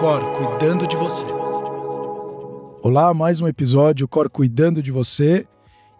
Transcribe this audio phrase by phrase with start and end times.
[0.00, 1.26] Cor cuidando de você.
[2.80, 5.46] Olá, mais um episódio Cor cuidando de você.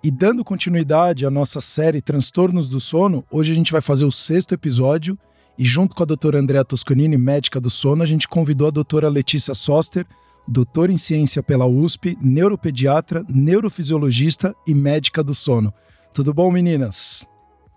[0.02, 4.10] E dando continuidade à nossa série Transtornos do Sono, hoje a gente vai fazer o
[4.10, 5.18] sexto episódio
[5.58, 9.06] e junto com a doutora Andrea Toscanini, médica do sono, a gente convidou a doutora
[9.06, 10.06] Letícia Soster,
[10.48, 15.74] doutora em ciência pela USP, neuropediatra, neurofisiologista e médica do sono.
[16.14, 17.28] Tudo bom, meninas?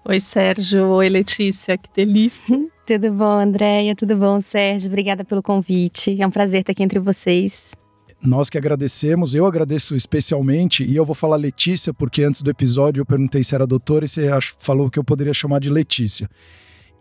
[0.06, 0.86] Oi, Sérgio.
[0.90, 1.78] Oi, Letícia.
[1.78, 2.60] Que delícia.
[2.86, 3.96] Tudo bom, Andréia?
[3.96, 4.90] Tudo bom, Sérgio?
[4.90, 6.22] Obrigada pelo convite.
[6.22, 7.72] É um prazer estar aqui entre vocês.
[8.22, 13.02] Nós que agradecemos, eu agradeço especialmente, e eu vou falar Letícia, porque antes do episódio
[13.02, 14.28] eu perguntei se era doutora e você
[14.60, 16.30] falou que eu poderia chamar de Letícia.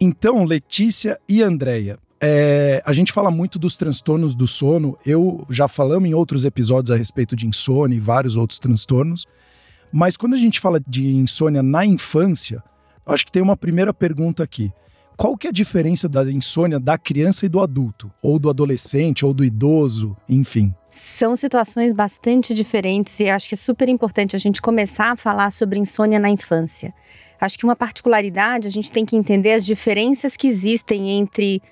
[0.00, 4.96] Então, Letícia e Andréia, é, a gente fala muito dos transtornos do sono.
[5.04, 9.26] Eu já falamos em outros episódios a respeito de insônia e vários outros transtornos.
[9.92, 12.62] Mas quando a gente fala de insônia na infância,
[13.06, 14.72] acho que tem uma primeira pergunta aqui.
[15.16, 18.10] Qual que é a diferença da insônia da criança e do adulto?
[18.22, 20.74] Ou do adolescente, ou do idoso, enfim?
[20.90, 25.52] São situações bastante diferentes e acho que é super importante a gente começar a falar
[25.52, 26.92] sobre insônia na infância.
[27.40, 31.62] Acho que uma particularidade, a gente tem que entender as diferenças que existem entre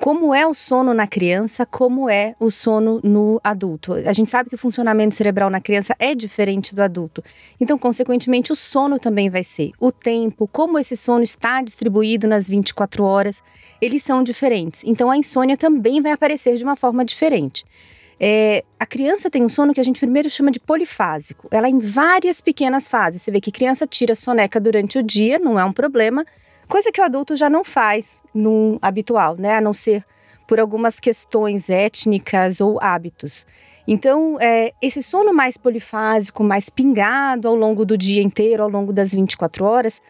[0.00, 3.94] como é o sono na criança, como é o sono no adulto.
[3.94, 7.22] A gente sabe que o funcionamento cerebral na criança é diferente do adulto.
[7.60, 9.72] Então, consequentemente, o sono também vai ser.
[9.80, 13.42] O tempo, como esse sono está distribuído nas 24 horas,
[13.80, 14.84] eles são diferentes.
[14.84, 17.64] Então, a insônia também vai aparecer de uma forma diferente.
[18.20, 21.48] É, a criança tem um sono que a gente primeiro chama de polifásico.
[21.50, 23.22] Ela é em várias pequenas fases.
[23.22, 26.24] Você vê que criança tira soneca durante o dia, não é um problema
[26.68, 29.56] coisa que o adulto já não faz no habitual, né?
[29.56, 30.04] A não ser
[30.46, 33.46] por algumas questões étnicas ou hábitos.
[33.86, 38.92] Então, é, esse sono mais polifásico, mais pingado ao longo do dia inteiro, ao longo
[38.92, 40.00] das 24 horas,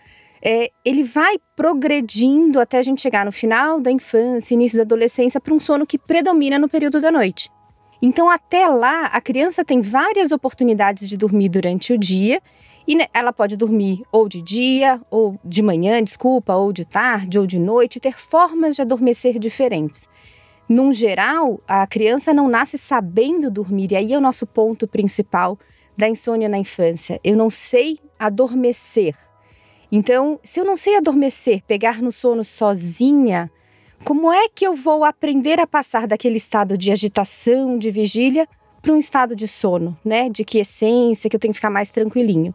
[0.42, 5.40] é, ele vai progredindo até a gente chegar no final da infância, início da adolescência,
[5.40, 7.50] para um sono que predomina no período da noite.
[8.00, 12.40] Então, até lá, a criança tem várias oportunidades de dormir durante o dia
[12.88, 17.46] e ela pode dormir ou de dia, ou de manhã, desculpa, ou de tarde, ou
[17.46, 20.08] de noite, ter formas de adormecer diferentes.
[20.66, 25.58] Num geral, a criança não nasce sabendo dormir, e aí é o nosso ponto principal
[25.98, 27.20] da insônia na infância.
[27.22, 29.14] Eu não sei adormecer.
[29.92, 33.50] Então, se eu não sei adormecer, pegar no sono sozinha,
[34.02, 38.48] como é que eu vou aprender a passar daquele estado de agitação, de vigília,
[38.80, 40.28] para um estado de sono, né?
[40.28, 42.54] De quiescência, que eu tenho que ficar mais tranquilinho.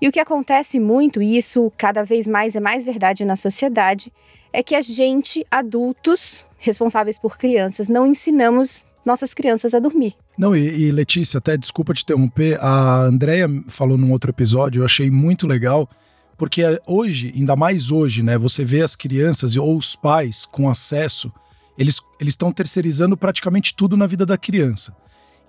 [0.00, 4.12] E o que acontece muito, e isso cada vez mais é mais verdade na sociedade,
[4.52, 10.14] é que a gente, adultos responsáveis por crianças, não ensinamos nossas crianças a dormir.
[10.36, 14.84] Não, e, e Letícia, até desculpa te interromper, a Andrea falou num outro episódio, eu
[14.84, 15.88] achei muito legal,
[16.36, 21.32] porque hoje, ainda mais hoje, né, você vê as crianças ou os pais com acesso,
[21.78, 24.94] eles estão terceirizando praticamente tudo na vida da criança.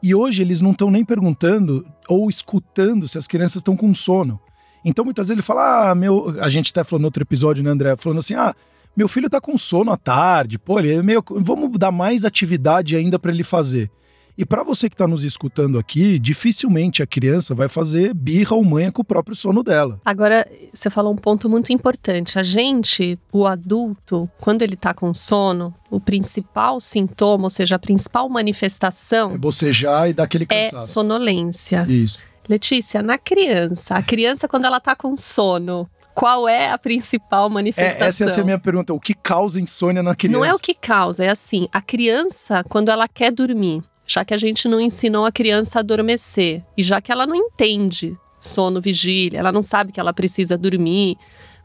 [0.03, 4.37] E hoje eles não estão nem perguntando ou escutando se as crianças estão com sono.
[4.83, 6.35] Então muitas vezes ele fala: Ah, meu.
[6.41, 7.95] A gente até falou no outro episódio, né, André?
[7.95, 8.53] Falando assim: Ah,
[8.97, 11.23] meu filho tá com sono à tarde, pô, ele é meio.
[11.37, 13.89] Vamos dar mais atividade ainda para ele fazer.
[14.35, 18.63] E para você que está nos escutando aqui, dificilmente a criança vai fazer birra ou
[18.63, 19.99] manha com o próprio sono dela.
[20.03, 22.39] Agora, você falou um ponto muito importante.
[22.39, 27.79] A gente, o adulto, quando ele está com sono, o principal sintoma, ou seja, a
[27.79, 29.33] principal manifestação.
[29.33, 30.89] É bocejar e dar aquele é cansaço.
[30.89, 31.85] É sonolência.
[31.87, 32.19] Isso.
[32.49, 38.25] Letícia, na criança, a criança, quando ela está com sono, qual é a principal manifestação?
[38.25, 38.93] É, essa é a minha pergunta.
[38.93, 40.37] O que causa insônia na criança?
[40.37, 44.33] Não é o que causa, é assim: a criança, quando ela quer dormir, já que
[44.33, 48.81] a gente não ensinou a criança a adormecer e já que ela não entende sono
[48.81, 51.17] vigília, ela não sabe que ela precisa dormir.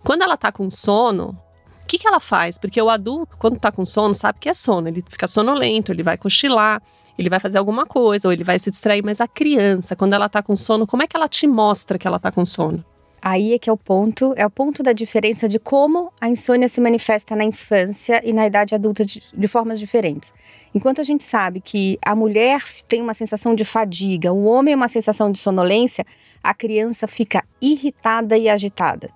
[0.04, 1.36] Quando ela tá com sono,
[1.82, 2.56] o que, que ela faz?
[2.56, 6.02] Porque o adulto, quando tá com sono, sabe que é sono, ele fica sonolento, ele
[6.02, 6.80] vai cochilar,
[7.18, 10.28] ele vai fazer alguma coisa, ou ele vai se distrair, mas a criança, quando ela
[10.28, 12.84] tá com sono, como é que ela te mostra que ela tá com sono?
[13.20, 16.68] Aí é que é o ponto, é o ponto da diferença de como a insônia
[16.68, 20.32] se manifesta na infância e na idade adulta de, de, formas diferentes.
[20.72, 24.88] Enquanto a gente sabe que a mulher tem uma sensação de fadiga, o homem uma
[24.88, 26.06] sensação de sonolência,
[26.42, 29.10] a criança fica irritada e agitada.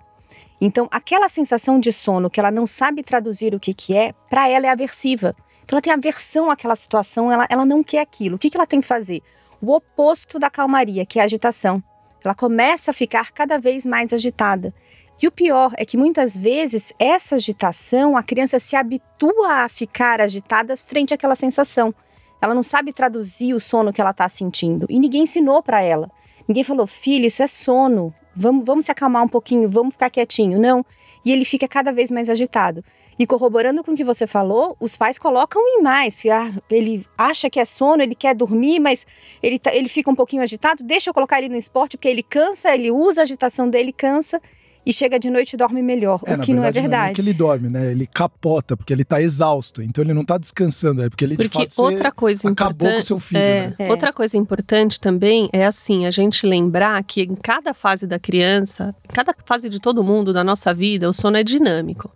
[0.61, 4.49] Então, aquela sensação de sono que ela não sabe traduzir o que, que é, para
[4.49, 5.35] ela é aversiva.
[5.65, 8.37] Então, ela tem aversão àquela situação, ela, ela não quer aquilo.
[8.37, 9.23] O que, que ela tem que fazer?
[9.61, 11.83] O oposto da calmaria, que é a agitação.
[12.25, 14.75] Ela começa a ficar cada vez mais agitada.
[15.21, 20.21] E o pior é que muitas vezes essa agitação, a criança se habitua a ficar
[20.21, 21.95] agitada frente àquela sensação.
[22.41, 26.11] Ela não sabe traduzir o sono que ela está sentindo e ninguém ensinou para ela.
[26.49, 28.13] Ninguém falou, filho, isso é sono.
[28.35, 30.61] Vamos, vamos se acalmar um pouquinho, vamos ficar quietinho.
[30.61, 30.85] Não.
[31.25, 32.85] E ele fica cada vez mais agitado.
[33.19, 36.17] E corroborando com o que você falou, os pais colocam em mais.
[36.27, 39.07] Ah, ele acha que é sono, ele quer dormir, mas
[39.43, 40.83] ele, tá, ele fica um pouquinho agitado.
[40.83, 44.41] Deixa eu colocar ele no esporte, porque ele cansa, ele usa a agitação dele, cansa
[44.85, 47.03] e chega de noite e dorme melhor, é, o que verdade, não é verdade.
[47.03, 47.93] Não é que ele dorme, né?
[47.93, 49.81] Ele capota, porque ele tá exausto.
[49.81, 53.03] Então ele não tá descansando, é porque ele porque de fato outra coisa acabou com
[53.03, 53.41] seu filho.
[53.41, 53.75] É, né?
[53.79, 53.91] é.
[53.91, 58.95] Outra coisa importante também é assim, a gente lembrar que em cada fase da criança,
[59.09, 62.11] em cada fase de todo mundo da nossa vida, o sono é dinâmico.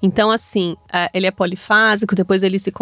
[0.00, 2.72] Então, assim, é, ele é polifásico, depois ele se,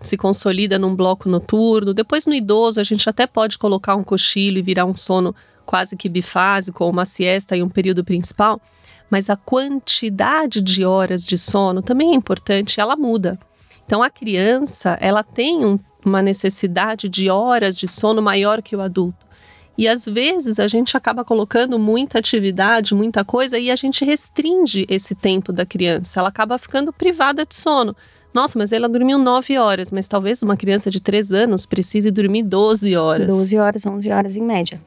[0.00, 1.92] se consolida num bloco noturno.
[1.92, 5.34] Depois, no idoso, a gente até pode colocar um cochilo e virar um sono
[5.64, 8.60] quase que bifásico, ou uma siesta em um período principal.
[9.10, 13.38] Mas a quantidade de horas de sono também é importante, ela muda.
[13.86, 18.80] Então, a criança, ela tem um, uma necessidade de horas de sono maior que o
[18.80, 19.24] adulto.
[19.76, 24.86] E às vezes a gente acaba colocando muita atividade, muita coisa, e a gente restringe
[24.88, 26.20] esse tempo da criança.
[26.20, 27.94] Ela acaba ficando privada de sono.
[28.32, 32.42] Nossa, mas ela dormiu 9 horas, mas talvez uma criança de 3 anos precise dormir
[32.44, 33.26] 12 horas.
[33.26, 34.80] 12 horas, 11 horas em média.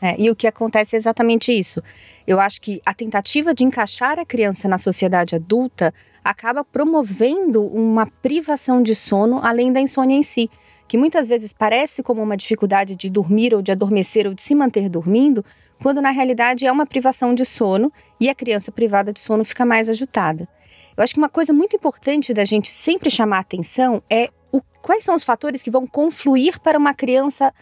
[0.00, 1.82] É, e o que acontece é exatamente isso.
[2.26, 8.06] Eu acho que a tentativa de encaixar a criança na sociedade adulta acaba promovendo uma
[8.06, 10.50] privação de sono além da insônia em si
[10.88, 14.54] que muitas vezes parece como uma dificuldade de dormir ou de adormecer ou de se
[14.54, 15.44] manter dormindo,
[15.82, 19.64] quando na realidade é uma privação de sono e a criança privada de sono fica
[19.64, 20.48] mais agitada.
[20.96, 25.04] Eu acho que uma coisa muito importante da gente sempre chamar atenção é o, quais
[25.04, 27.52] são os fatores que vão confluir para uma criança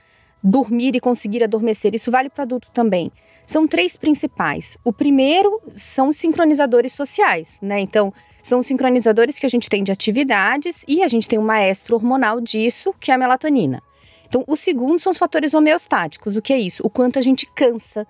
[0.44, 1.94] dormir e conseguir adormecer.
[1.94, 3.10] Isso vale para adulto também.
[3.46, 4.76] São três principais.
[4.84, 7.80] O primeiro são sincronizadores sociais, né?
[7.80, 8.12] Então,
[8.42, 12.40] são sincronizadores que a gente tem de atividades e a gente tem um maestro hormonal
[12.40, 13.82] disso, que é a melatonina.
[14.28, 16.36] Então, o segundo são os fatores homeostáticos.
[16.36, 16.82] O que é isso?
[16.84, 18.06] O quanto a gente cansa.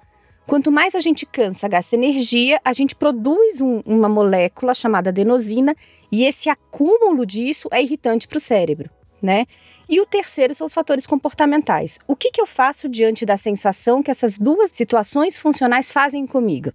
[0.46, 5.74] Quanto mais a gente cansa, gasta energia, a gente produz um, uma molécula chamada adenosina
[6.12, 8.90] e esse acúmulo disso é irritante para o cérebro,
[9.22, 9.46] né?
[9.88, 11.98] E o terceiro são os fatores comportamentais.
[12.08, 16.72] O que, que eu faço diante da sensação que essas duas situações funcionais fazem comigo?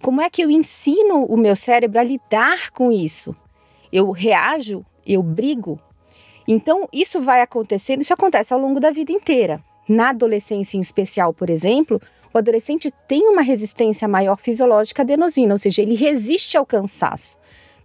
[0.00, 3.34] Como é que eu ensino o meu cérebro a lidar com isso?
[3.92, 4.84] Eu reajo?
[5.06, 5.80] Eu brigo?
[6.46, 9.62] Então, isso vai acontecendo, isso acontece ao longo da vida inteira.
[9.88, 12.00] Na adolescência, em especial, por exemplo,
[12.32, 17.36] o adolescente tem uma resistência maior fisiológica à adenosina, ou seja, ele resiste ao cansaço.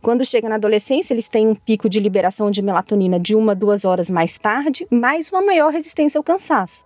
[0.02, 3.84] Quando chega na adolescência, eles têm um pico de liberação de melatonina de uma, duas
[3.84, 6.86] horas mais tarde, mais uma maior resistência ao cansaço.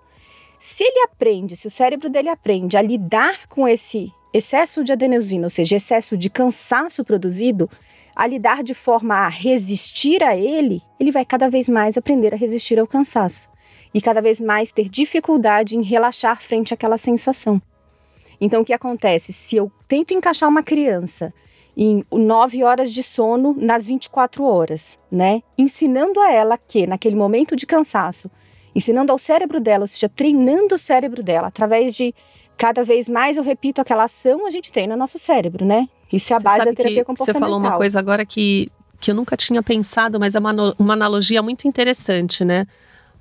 [0.58, 5.46] Se ele aprende, se o cérebro dele aprende a lidar com esse excesso de adenosina,
[5.46, 7.70] ou seja, excesso de cansaço produzido,
[8.16, 12.38] a lidar de forma a resistir a ele, ele vai cada vez mais aprender a
[12.38, 13.50] resistir ao cansaço
[13.94, 17.62] e cada vez mais ter dificuldade em relaxar frente àquela sensação.
[18.42, 19.32] Então, o que acontece?
[19.32, 21.32] Se eu tento encaixar uma criança
[21.76, 25.42] em 9 horas de sono nas 24 horas, né?
[25.58, 28.30] Ensinando a ela que, naquele momento de cansaço,
[28.76, 32.14] ensinando ao cérebro dela, ou seja, treinando o cérebro dela, através de
[32.58, 35.90] cada vez mais eu repito aquela ação, a gente treina nosso cérebro, né?
[36.12, 37.34] Isso é a você base da terapia comportamental.
[37.34, 40.94] Você falou uma coisa agora que, que eu nunca tinha pensado, mas é uma, uma
[40.94, 42.68] analogia muito interessante, né?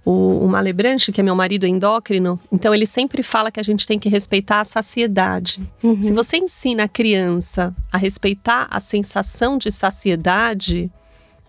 [0.05, 3.87] O, o Malebranche, que é meu marido endócrino, então ele sempre fala que a gente
[3.87, 5.63] tem que respeitar a saciedade.
[5.83, 6.03] Uhum.
[6.03, 10.91] Se você ensina a criança a respeitar a sensação de saciedade,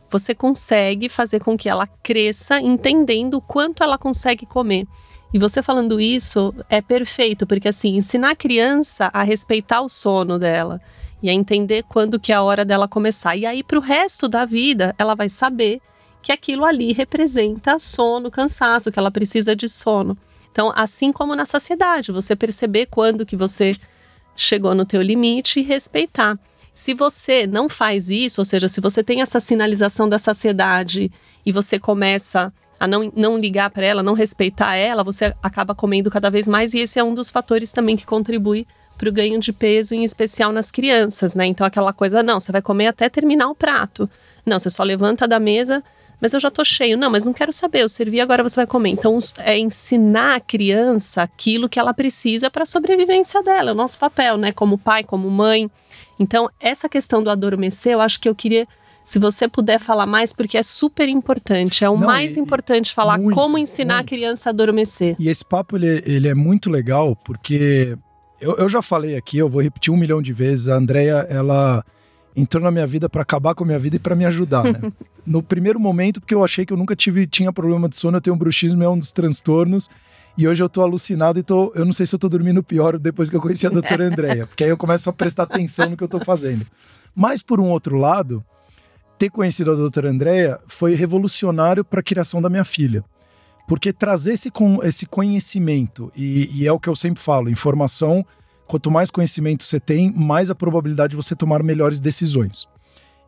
[0.09, 4.85] você consegue fazer com que ela cresça entendendo o quanto ela consegue comer.
[5.33, 10.37] E você falando isso é perfeito, porque assim, ensinar a criança a respeitar o sono
[10.37, 10.79] dela
[11.23, 13.35] e a entender quando que é a hora dela começar.
[13.35, 15.81] E aí, para o resto da vida, ela vai saber
[16.23, 20.17] que aquilo ali representa sono, cansaço, que ela precisa de sono.
[20.51, 23.75] Então, assim como na saciedade, você perceber quando que você
[24.35, 26.39] chegou no teu limite e respeitar.
[26.73, 31.11] Se você não faz isso, ou seja, se você tem essa sinalização da saciedade
[31.45, 36.09] e você começa a não, não ligar para ela, não respeitar ela, você acaba comendo
[36.09, 38.65] cada vez mais e esse é um dos fatores também que contribui
[38.97, 41.45] para o ganho de peso, em especial nas crianças, né?
[41.45, 44.09] Então aquela coisa, não, você vai comer até terminar o prato.
[44.45, 45.83] Não, você só levanta da mesa
[46.23, 46.97] mas eu já tô cheio.
[46.97, 48.91] Não, mas não quero saber, eu servi, agora você vai comer.
[48.91, 53.75] Então, é ensinar a criança aquilo que ela precisa para a sobrevivência dela, é o
[53.75, 54.53] nosso papel, né?
[54.53, 55.69] Como pai, como mãe.
[56.17, 58.65] Então, essa questão do adormecer, eu acho que eu queria
[59.03, 61.83] se você puder falar mais, porque é super importante.
[61.83, 64.05] É o Não, mais e, importante falar muito, como ensinar muito.
[64.05, 65.17] a criança a adormecer.
[65.19, 67.97] E esse papo, ele, ele é muito legal, porque
[68.39, 70.69] eu, eu já falei aqui, eu vou repetir um milhão de vezes.
[70.69, 71.83] A Andrea, ela
[72.35, 74.91] entrou na minha vida para acabar com a minha vida e para me ajudar, né?
[75.25, 78.21] no primeiro momento, porque eu achei que eu nunca tive tinha problema de sono, eu
[78.21, 79.89] tenho bruxismo, é um dos transtornos.
[80.35, 82.97] E hoje eu tô alucinado e tô, eu não sei se eu tô dormindo pior
[82.97, 85.95] depois que eu conheci a doutora Andréia, porque aí eu começo a prestar atenção no
[85.95, 86.65] que eu tô fazendo.
[87.15, 88.43] Mas por um outro lado,
[89.19, 93.03] ter conhecido a doutora Andréia foi revolucionário para a criação da minha filha.
[93.67, 94.51] Porque trazer esse,
[94.83, 98.25] esse conhecimento, e, e, é o que eu sempre falo, informação,
[98.67, 102.67] quanto mais conhecimento você tem, mais a probabilidade de você tomar melhores decisões.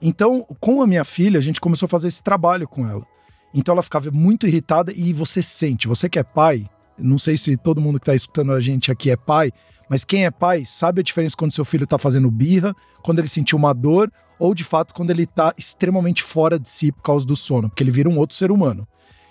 [0.02, 3.06] Então, com a minha filha, a gente começou a fazer esse trabalho com ela.
[3.54, 7.56] Então ela ficava muito irritada e você sente, você que é pai, não sei se
[7.56, 9.52] todo mundo que está escutando a gente aqui é pai,
[9.90, 13.30] mas quem é pai sabe a diferença quando seu filho está fazendo birra, quando ele
[13.30, 17.26] sentiu uma dor, ou de fato quando ele está extremamente fora de si por causa
[17.26, 18.86] do sono, porque ele vira um outro ser humano.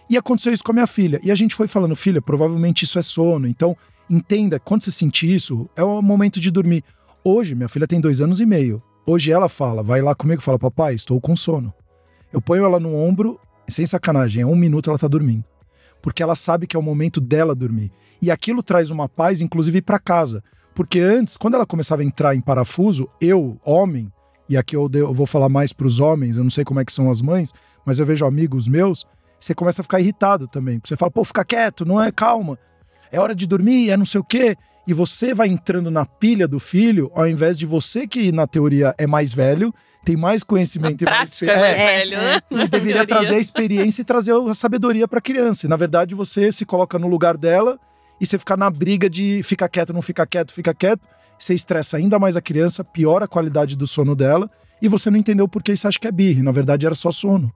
[0.08, 1.18] E aconteceu isso com a minha filha.
[1.22, 3.48] E a gente foi falando, filha, provavelmente isso é sono.
[3.48, 3.76] Então,
[4.08, 6.84] entenda, quando você sentir isso, é o momento de dormir.
[7.24, 8.82] Hoje, minha filha tem dois anos e meio.
[9.06, 11.72] Hoje ela fala, vai lá comigo e fala, papai, estou com sono.
[12.32, 15.44] Eu ponho ela no ombro, sem sacanagem, em um minuto ela tá dormindo.
[16.02, 17.90] Porque ela sabe que é o momento dela dormir.
[18.20, 20.42] E aquilo traz uma paz, inclusive, para casa.
[20.74, 24.12] Porque antes, quando ela começava a entrar em parafuso, eu, homem,
[24.48, 26.84] e aqui eu, eu vou falar mais para os homens, eu não sei como é
[26.84, 27.52] que são as mães,
[27.84, 29.06] mas eu vejo amigos meus,
[29.38, 30.80] você começa a ficar irritado também.
[30.82, 32.58] Você fala, pô, fica quieto, não é calma.
[33.14, 34.56] É hora de dormir, é não sei o quê.
[34.86, 38.94] E você vai entrando na pilha do filho, ao invés de você, que na teoria
[38.98, 39.72] é mais velho,
[40.04, 42.40] tem mais conhecimento na e mais é, mais velho, né?
[42.50, 45.64] E deveria trazer a experiência e trazer a sabedoria para a criança.
[45.64, 47.78] E, na verdade, você se coloca no lugar dela
[48.20, 51.00] e você fica na briga de fica quieto, não fica quieto, fica quieto.
[51.38, 54.50] Você estressa ainda mais a criança, piora a qualidade do sono dela
[54.82, 56.42] e você não entendeu por que você acha que é birre.
[56.42, 57.50] Na verdade, era só sono.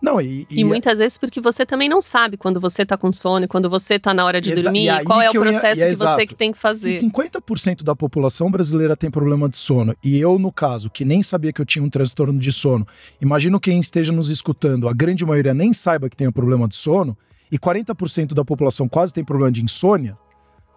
[0.00, 3.10] Não, e, e, e, muitas vezes porque você também não sabe quando você tá com
[3.10, 5.96] sono, quando você tá na hora de dormir, qual é o processo ia, é que
[5.96, 6.92] você que tem que fazer.
[6.92, 11.22] Se 50% da população brasileira tem problema de sono, e eu, no caso, que nem
[11.22, 12.86] sabia que eu tinha um transtorno de sono,
[13.20, 16.76] imagino quem esteja nos escutando, a grande maioria nem saiba que tem um problema de
[16.76, 17.16] sono,
[17.50, 20.16] e 40% da população quase tem problema de insônia,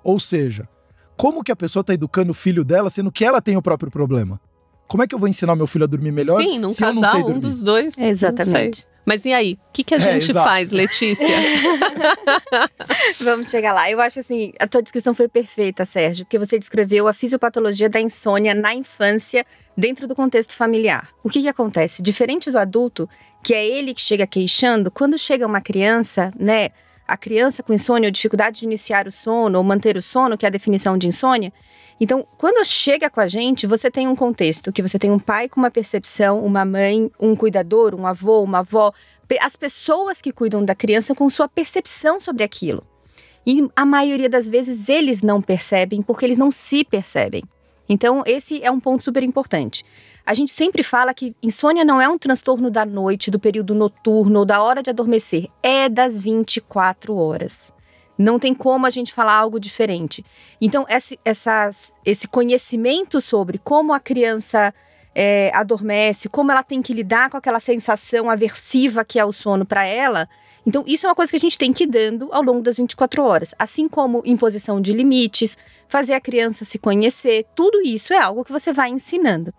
[0.04, 0.68] ou seja,
[1.16, 3.92] como que a pessoa está educando o filho dela sendo que ela tem o próprio
[3.92, 4.42] problema?
[4.92, 6.42] Como é que eu vou ensinar meu filho a dormir melhor?
[6.42, 7.38] Sim, num se casal, eu não sei dormir?
[7.38, 7.98] um dos dois.
[7.98, 8.86] Exatamente.
[9.06, 9.54] Mas e aí?
[9.54, 11.26] O que, que a é, gente é, faz, Letícia?
[13.24, 13.90] Vamos chegar lá.
[13.90, 18.02] Eu acho assim, a tua descrição foi perfeita, Sérgio, porque você descreveu a fisiopatologia da
[18.02, 19.46] insônia na infância
[19.78, 21.08] dentro do contexto familiar.
[21.24, 22.02] O que, que acontece?
[22.02, 23.08] Diferente do adulto,
[23.42, 26.72] que é ele que chega queixando, quando chega uma criança, né?
[27.12, 30.46] A criança com insônia ou dificuldade de iniciar o sono ou manter o sono, que
[30.46, 31.52] é a definição de insônia,
[32.00, 35.48] então, quando chega com a gente, você tem um contexto que você tem um pai
[35.48, 38.92] com uma percepção, uma mãe, um cuidador, um avô, uma avó,
[39.40, 42.84] as pessoas que cuidam da criança com sua percepção sobre aquilo.
[43.46, 47.44] E a maioria das vezes eles não percebem porque eles não se percebem.
[47.88, 49.86] Então, esse é um ponto super importante.
[50.26, 54.40] A gente sempre fala que insônia não é um transtorno da noite, do período noturno
[54.40, 57.74] ou da hora de adormecer, é das 24 horas.
[58.18, 60.24] Não tem como a gente falar algo diferente.
[60.60, 64.74] Então, esse, essas, esse conhecimento sobre como a criança
[65.16, 69.66] é, adormece, como ela tem que lidar com aquela sensação aversiva que é o sono
[69.66, 70.30] para ela.
[70.66, 72.78] Então, isso é uma coisa que a gente tem que ir dando ao longo das
[72.78, 73.56] 24 horas.
[73.58, 78.52] Assim como imposição de limites, fazer a criança se conhecer, tudo isso é algo que
[78.52, 79.52] você vai ensinando.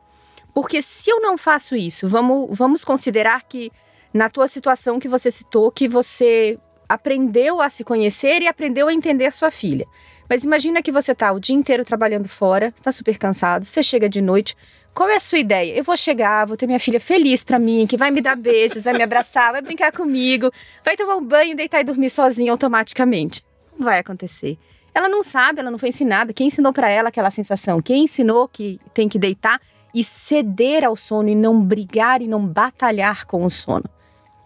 [0.54, 3.70] Porque se eu não faço isso, vamos, vamos considerar que
[4.12, 8.92] na tua situação que você citou, que você aprendeu a se conhecer e aprendeu a
[8.92, 9.86] entender sua filha.
[10.28, 14.08] Mas imagina que você está o dia inteiro trabalhando fora, está super cansado, você chega
[14.08, 14.54] de noite.
[14.94, 15.74] Qual é a sua ideia?
[15.74, 18.84] Eu vou chegar, vou ter minha filha feliz para mim, que vai me dar beijos,
[18.84, 20.52] vai me abraçar, vai brincar comigo,
[20.84, 23.42] vai tomar um banho, deitar e dormir sozinha automaticamente.
[23.78, 24.58] Não vai acontecer.
[24.94, 26.34] Ela não sabe, ela não foi ensinada.
[26.34, 27.80] Quem ensinou para ela aquela sensação?
[27.80, 29.58] Quem ensinou que tem que deitar
[29.94, 33.84] e ceder ao sono e não brigar e não batalhar com o sono?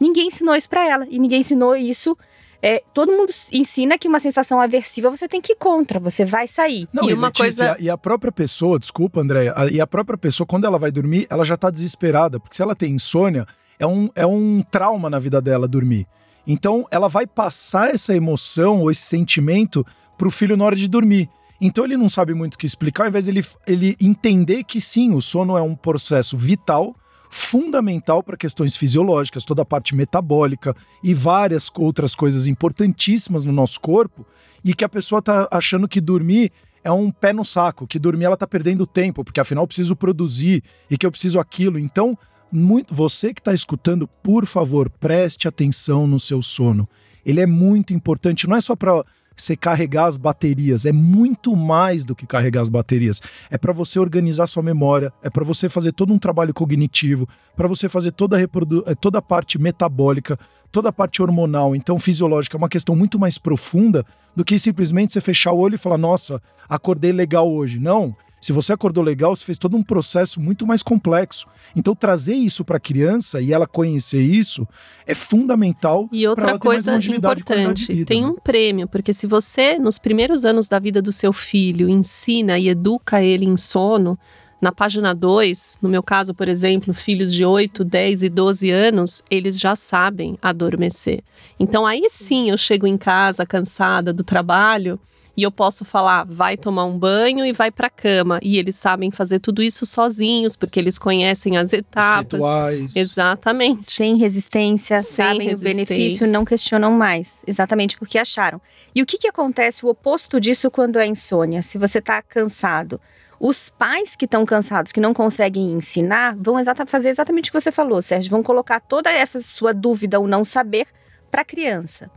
[0.00, 2.16] Ninguém ensinou isso para ela e ninguém ensinou isso
[2.62, 6.48] é, todo mundo ensina que uma sensação aversiva você tem que ir contra, você vai
[6.48, 6.88] sair.
[6.92, 7.76] Não, e, e uma Letícia, coisa.
[7.78, 11.44] E a própria pessoa, desculpa, Andréia, e a própria pessoa, quando ela vai dormir, ela
[11.44, 13.46] já tá desesperada, porque se ela tem insônia,
[13.78, 16.06] é um, é um trauma na vida dela dormir.
[16.46, 19.84] Então, ela vai passar essa emoção ou esse sentimento
[20.16, 21.28] pro filho na hora de dormir.
[21.60, 24.80] Então, ele não sabe muito o que explicar, ao invés de ele, ele entender que
[24.80, 26.94] sim, o sono é um processo vital
[27.28, 33.80] fundamental para questões fisiológicas, toda a parte metabólica e várias outras coisas importantíssimas no nosso
[33.80, 34.26] corpo,
[34.64, 38.24] e que a pessoa está achando que dormir é um pé no saco, que dormir
[38.24, 41.78] ela está perdendo tempo, porque afinal eu preciso produzir e que eu preciso aquilo.
[41.78, 42.16] Então,
[42.50, 46.88] muito, você que está escutando, por favor, preste atenção no seu sono.
[47.24, 49.04] Ele é muito importante, não é só para
[49.36, 53.20] você carregar as baterias, é muito mais do que carregar as baterias.
[53.50, 57.68] É para você organizar sua memória, é para você fazer todo um trabalho cognitivo, para
[57.68, 60.38] você fazer toda a, eh, toda a parte metabólica,
[60.72, 65.12] toda a parte hormonal, então fisiológica, é uma questão muito mais profunda do que simplesmente
[65.12, 67.78] você fechar o olho e falar: "Nossa, acordei legal hoje".
[67.78, 68.16] Não,
[68.46, 71.48] se você acordou legal, você fez todo um processo muito mais complexo.
[71.74, 74.68] Então, trazer isso para a criança e ela conhecer isso
[75.04, 76.08] é fundamental.
[76.12, 81.02] E outra coisa importante: tem um prêmio, porque se você, nos primeiros anos da vida
[81.02, 84.16] do seu filho, ensina e educa ele em sono,
[84.62, 89.24] na página 2, no meu caso, por exemplo, filhos de 8, 10 e 12 anos,
[89.28, 91.24] eles já sabem adormecer.
[91.58, 95.00] Então aí sim eu chego em casa cansada do trabalho
[95.36, 98.38] e eu posso falar, vai tomar um banho e vai para cama.
[98.42, 102.40] E eles sabem fazer tudo isso sozinhos, porque eles conhecem as etapas.
[102.40, 103.92] Os Exatamente.
[103.92, 105.84] Sem resistência, Sem sabem resistência.
[105.84, 107.42] o benefício, não questionam mais.
[107.46, 108.60] Exatamente porque acharam.
[108.94, 111.60] E o que, que acontece, o oposto disso, quando é insônia?
[111.60, 113.00] Se você está cansado.
[113.38, 117.60] Os pais que estão cansados, que não conseguem ensinar, vão exata, fazer exatamente o que
[117.60, 118.30] você falou, Sérgio.
[118.30, 120.86] Vão colocar toda essa sua dúvida ou não saber
[121.30, 122.10] para a criança.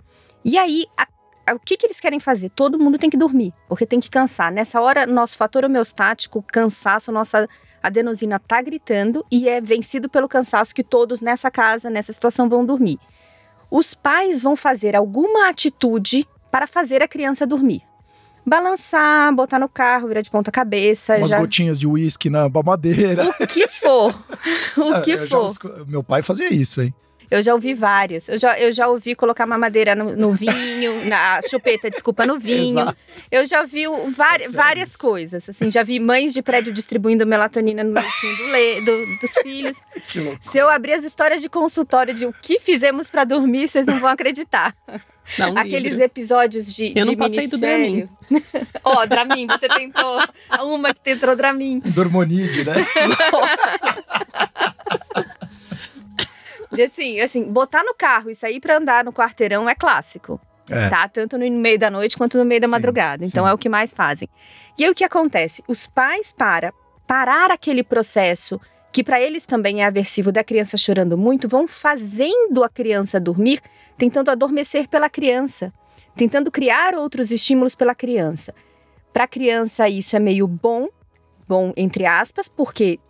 [0.45, 1.05] E aí, a
[1.53, 2.49] o que, que eles querem fazer?
[2.49, 4.51] Todo mundo tem que dormir, porque tem que cansar.
[4.51, 7.47] Nessa hora, nosso fator homeostático, cansaço, nossa
[7.81, 12.65] adenosina está gritando e é vencido pelo cansaço que todos nessa casa, nessa situação, vão
[12.65, 12.99] dormir.
[13.71, 17.83] Os pais vão fazer alguma atitude para fazer a criança dormir.
[18.45, 21.17] Balançar, botar no carro, virar de ponta cabeça.
[21.17, 21.39] Umas já...
[21.39, 23.29] gotinhas de uísque na mamadeira.
[23.29, 24.09] O que for.
[24.75, 25.51] o que for.
[25.87, 26.93] Meu pai fazia isso, hein?
[27.29, 28.27] Eu já ouvi vários.
[28.27, 32.79] Eu já, eu já ouvi colocar mamadeira no, no vinho, na chupeta, desculpa, no vinho.
[32.79, 32.97] Exato.
[33.31, 33.83] Eu já vi
[34.15, 35.47] várias, é várias coisas.
[35.47, 39.81] Assim, já vi mães de prédio distribuindo melatonina no leitinho do le, do, dos filhos.
[40.41, 43.99] Se eu abrir as histórias de consultório de o que fizemos para dormir, vocês não
[43.99, 44.75] vão acreditar.
[45.37, 46.05] Não, Aqueles livro.
[46.05, 48.09] episódios de, eu de não passei do Dramin.
[48.83, 50.19] Ó, oh, Dramin, você tentou.
[50.63, 51.79] Uma que tentou Dramin.
[51.85, 52.73] Dormonide, né?
[53.31, 54.03] Nossa.
[56.79, 60.39] De assim, assim, botar no carro e sair para andar no quarteirão é clássico.
[60.69, 60.87] É.
[60.87, 61.09] Tá?
[61.09, 63.25] Tanto no meio da noite quanto no meio da sim, madrugada.
[63.25, 63.49] Então sim.
[63.49, 64.29] é o que mais fazem.
[64.77, 65.61] E aí o que acontece?
[65.67, 66.71] Os pais, para
[67.05, 68.61] parar aquele processo
[68.93, 73.59] que para eles também é aversivo da criança chorando muito, vão fazendo a criança dormir,
[73.97, 75.73] tentando adormecer pela criança,
[76.15, 78.55] tentando criar outros estímulos pela criança.
[79.11, 80.87] Para a criança isso é meio bom,
[81.45, 83.01] bom entre aspas, porque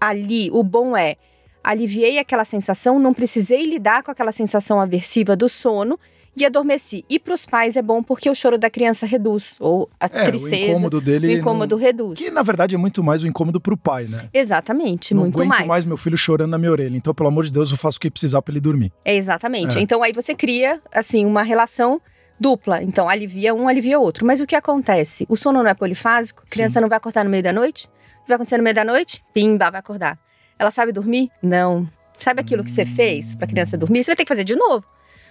[0.00, 1.16] ali o bom é
[1.62, 5.98] aliviei aquela sensação, não precisei lidar com aquela sensação aversiva do sono
[6.36, 7.04] e adormeci.
[7.08, 10.24] E para os pais é bom porque o choro da criança reduz, ou a é,
[10.26, 10.54] tristeza.
[10.54, 11.26] O incômodo dele.
[11.26, 11.82] O incômodo não...
[11.82, 12.18] reduz.
[12.18, 14.28] Que na verdade é muito mais o incômodo para o pai, né?
[14.32, 15.66] Exatamente, não muito mais.
[15.66, 16.96] mais meu filho chorando na minha orelha.
[16.96, 18.92] Então, pelo amor de Deus, eu faço o que precisar para ele dormir.
[19.04, 19.78] É, exatamente.
[19.78, 19.80] É.
[19.80, 22.00] Então aí você cria, assim, uma relação
[22.38, 22.82] dupla.
[22.82, 24.24] Então, alivia um, alivia outro.
[24.24, 25.26] Mas o que acontece?
[25.28, 26.42] O sono não é polifásico?
[26.46, 26.80] A criança Sim.
[26.80, 27.86] não vai acordar no meio da noite?
[27.86, 29.24] O que vai acontecer no meio da noite?
[29.34, 30.18] Pimba, vai acordar.
[30.58, 31.30] Ela sabe dormir?
[31.42, 31.88] Não.
[32.18, 34.02] Sabe aquilo que você fez para a criança dormir?
[34.02, 34.84] Você vai ter que fazer de novo.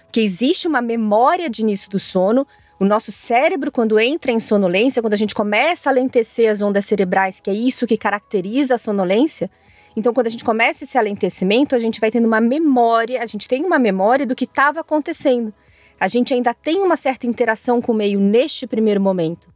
[0.04, 2.46] Porque existe uma memória de início do sono.
[2.80, 6.86] O nosso cérebro, quando entra em sonolência, quando a gente começa a alentecer as ondas
[6.86, 9.50] cerebrais, que é isso que caracteriza a sonolência,
[9.98, 13.48] então, quando a gente começa esse alentecimento, a gente vai tendo uma memória, a gente
[13.48, 15.52] tem uma memória do que estava acontecendo.
[15.98, 19.48] A gente ainda tem uma certa interação com o meio neste primeiro momento.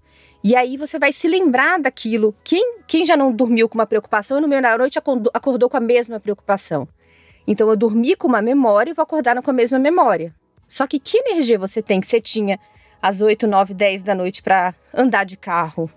[0.44, 2.34] E aí você vai se lembrar daquilo.
[2.42, 5.76] Quem, quem já não dormiu com uma preocupação e no meio da noite acordou com
[5.76, 6.88] a mesma preocupação?
[7.46, 10.34] Então eu dormi com uma memória e vou acordar com a mesma memória.
[10.66, 12.58] Só que que energia você tem que você tinha
[13.00, 15.90] às 8, 9, 10 da noite para andar de carro,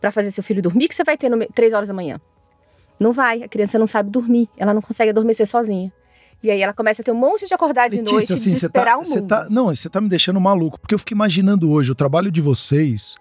[0.00, 2.20] para fazer seu filho dormir, que você vai ter no 3 horas da manhã?
[2.98, 5.92] Não vai, a criança não sabe dormir, ela não consegue adormecer sozinha.
[6.42, 8.96] E aí ela começa a ter um monte de acordar de Letícia, noite, assim, desesperar
[8.96, 9.26] tá, o mundo.
[9.28, 12.40] Tá, não, você tá me deixando maluco, porque eu fico imaginando hoje o trabalho de
[12.40, 13.16] vocês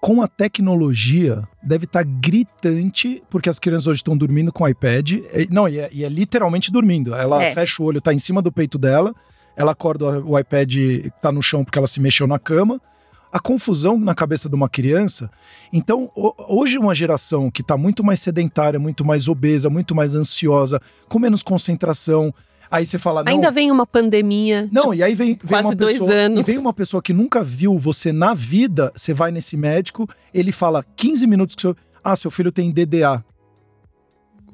[0.00, 4.68] com a tecnologia, deve estar tá gritante, porque as crianças hoje estão dormindo com o
[4.68, 5.12] iPad.
[5.50, 7.14] Não, e é, e é literalmente dormindo.
[7.14, 7.52] Ela é.
[7.52, 9.14] fecha o olho, está em cima do peito dela,
[9.56, 12.80] ela acorda, o iPad está no chão porque ela se mexeu na cama.
[13.30, 15.30] A confusão na cabeça de uma criança.
[15.70, 16.10] Então,
[16.48, 20.80] hoje, uma geração que está muito mais sedentária, muito mais obesa, muito mais ansiosa,
[21.10, 22.32] com menos concentração,
[22.70, 24.68] Aí você fala, não, Ainda vem uma pandemia.
[24.70, 26.46] Não, e aí vem, vem quase uma dois pessoa, anos.
[26.46, 30.52] E vem uma pessoa que nunca viu você na vida, você vai nesse médico, ele
[30.52, 31.76] fala 15 minutos que seu.
[32.04, 33.24] Ah, seu filho tem DDA.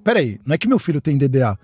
[0.02, 1.58] Peraí, não é que meu filho tem DDA.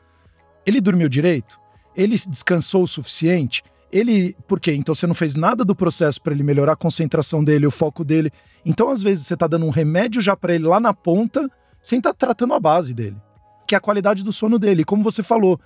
[0.64, 1.58] Ele dormiu direito?
[1.96, 3.62] Ele descansou o suficiente?
[3.92, 4.36] Ele.
[4.46, 4.72] Por quê?
[4.72, 8.04] Então você não fez nada do processo para ele melhorar a concentração dele, o foco
[8.04, 8.30] dele.
[8.64, 11.50] Então, às vezes, você tá dando um remédio já para ele lá na ponta,
[11.82, 13.16] sem estar tá tratando a base dele,
[13.66, 14.82] que é a qualidade do sono dele.
[14.82, 15.58] E como você falou,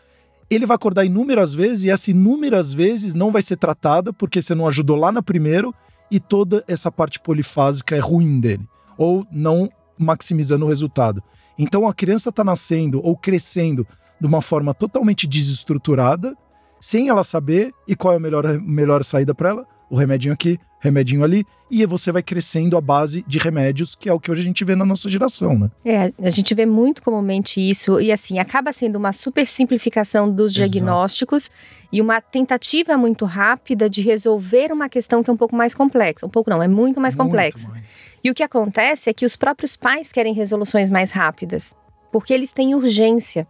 [0.50, 4.54] ele vai acordar inúmeras vezes e essa inúmeras vezes não vai ser tratada porque você
[4.54, 5.74] não ajudou lá no primeiro
[6.11, 11.22] e toda essa parte polifásica é ruim dele, ou não maximizando o resultado.
[11.59, 13.87] Então a criança está nascendo ou crescendo
[14.20, 16.37] de uma forma totalmente desestruturada,
[16.80, 20.59] sem ela saber e qual é a melhor, melhor saída para ela, o remedinho aqui,
[20.85, 24.42] remedinho ali, e você vai crescendo a base de remédios, que é o que hoje
[24.42, 25.70] a gente vê na nossa geração, né?
[25.85, 30.53] É, a gente vê muito comumente isso, e assim, acaba sendo uma super simplificação dos
[30.53, 30.70] Exato.
[30.70, 31.51] diagnósticos
[31.90, 36.27] e uma tentativa muito rápida de resolver uma questão que é um pouco mais complexa.
[36.27, 37.68] Um pouco não, é muito mais Muito complexa.
[37.68, 37.85] mais.
[38.23, 41.75] E o que acontece é que os próprios pais querem resoluções mais rápidas,
[42.12, 43.47] porque eles têm urgência.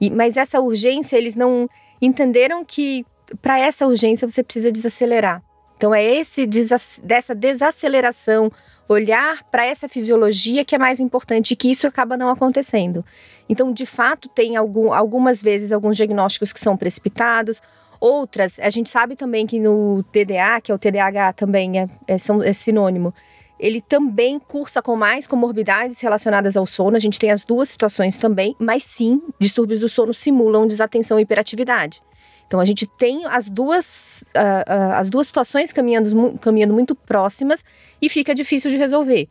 [0.00, 1.68] E, mas essa urgência, eles não
[2.00, 3.04] entenderam que
[3.40, 5.42] para essa urgência você precisa desacelerar.
[5.84, 8.50] Então é esse dessa desaceleração,
[8.88, 13.04] olhar para essa fisiologia que é mais importante e que isso acaba não acontecendo.
[13.50, 17.60] Então, de fato, tem algum, algumas vezes alguns diagnósticos que são precipitados,
[18.00, 22.16] outras, a gente sabe também que no TDA, que é o TDAH também é, é,
[22.16, 23.12] são, é sinônimo,
[23.60, 26.96] ele também cursa com mais comorbidades relacionadas ao sono.
[26.96, 31.22] A gente tem as duas situações também, mas sim, distúrbios do sono simulam desatenção e
[31.24, 32.02] hiperatividade.
[32.46, 37.64] Então a gente tem as duas, ah, ah, as duas situações caminhando, caminhando muito próximas
[38.00, 39.28] e fica difícil de resolver.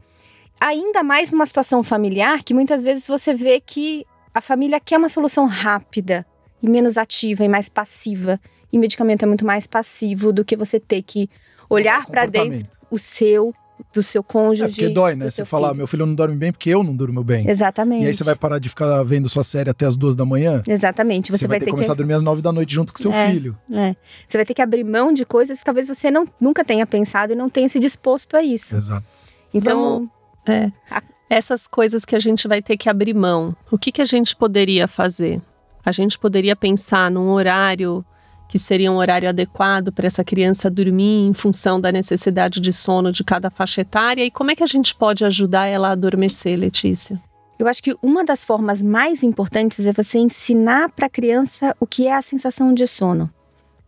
[0.60, 5.10] Ainda mais numa situação familiar que muitas vezes você vê que a família quer uma
[5.10, 6.26] solução rápida
[6.62, 8.40] e menos ativa e mais passiva.
[8.72, 11.30] E medicamento é muito mais passivo do que você ter que
[11.70, 13.54] olhar para dentro o seu,
[13.94, 14.70] do seu É cônjuge.
[14.72, 15.30] porque dói, né?
[15.30, 17.50] Você falar, meu filho não dorme bem porque eu não durmo bem.
[17.50, 18.04] Exatamente.
[18.04, 20.62] E aí você vai parar de ficar vendo sua série até as duas da manhã?
[20.68, 21.32] Exatamente.
[21.32, 23.12] Você, Você, vai ter que começar a dormir às nove da noite junto com seu
[23.12, 23.32] É.
[23.32, 23.58] filho.
[23.72, 23.96] É.
[24.28, 27.34] Você vai ter que abrir mão de coisas que talvez você não, nunca tenha pensado
[27.34, 28.76] e não tenha se disposto a isso.
[28.76, 29.06] Exato.
[29.54, 30.10] Então,
[30.48, 30.72] É.
[31.30, 33.56] Essas coisas que a gente vai ter que abrir mão.
[33.72, 35.42] O que, que a gente poderia fazer?
[35.84, 38.06] A gente poderia pensar num horário
[38.54, 43.12] que seria um horário adequado para essa criança dormir em função da necessidade de sono
[43.12, 44.24] de cada faixa etária.
[44.24, 47.20] E como é que a gente pode ajudar ela a adormecer, Letícia?
[47.58, 51.88] eu acho que uma das formas mais importantes é você ensinar para a criança o
[51.88, 53.28] que é a sensação de sono.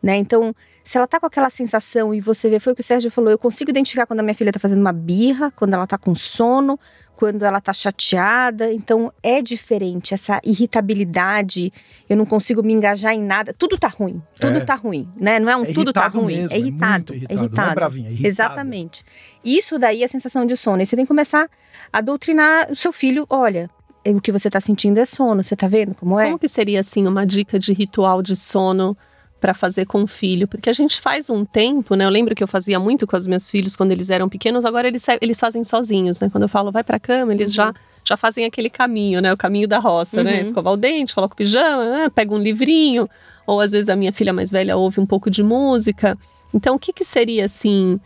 [0.02, 0.18] Né?
[0.18, 3.12] Então, se ela tá com aquela sensação e você vê, foi o que o Sérgio
[3.12, 5.98] falou, eu consigo identificar quando a minha filha tá fazendo uma birra, quando ela tá
[5.98, 6.80] com sono,
[7.16, 8.72] quando ela tá chateada.
[8.72, 11.72] Então, é diferente essa irritabilidade.
[12.10, 13.54] Eu não consigo me engajar em nada.
[13.54, 14.22] Tudo tá ruim.
[14.40, 14.62] Tudo É.
[14.62, 15.40] tá ruim, né?
[15.40, 17.32] Não é um É tudo tá ruim, mesmo, é irritado, muito é irritado.
[17.40, 17.76] É irritado.
[17.76, 18.28] bravinha, é irritado.
[18.28, 19.04] Exatamente.
[19.44, 20.82] Isso daí é a sensação de sono.
[20.82, 21.50] E você tem que começar
[21.92, 23.70] a doutrinar o seu filho, olha,
[24.06, 26.26] o que você tá sentindo é sono, você tá vendo como é?
[26.26, 28.96] Como que seria assim uma dica de ritual de sono
[29.46, 30.48] para fazer com o filho?
[30.48, 32.04] Porque a gente faz um tempo, né?
[32.04, 34.88] Eu lembro que eu fazia muito com os meus filhos quando eles eram pequenos, agora
[34.88, 36.30] eles, eles fazem sozinhos, né?
[36.32, 37.56] Quando eu falo vai pra cama, eles Uhum.
[37.56, 37.74] já
[38.08, 39.34] já fazem aquele caminho, né?
[39.34, 40.36] O caminho da roça, né?
[40.36, 40.42] Uhum.
[40.42, 42.10] Escovar o dente, coloca o pijama, né?
[42.10, 43.10] pega um livrinho,
[43.48, 46.16] ou às vezes a minha filha mais velha ouve um pouco de música.
[46.54, 48.00] Então, o que, que seria assim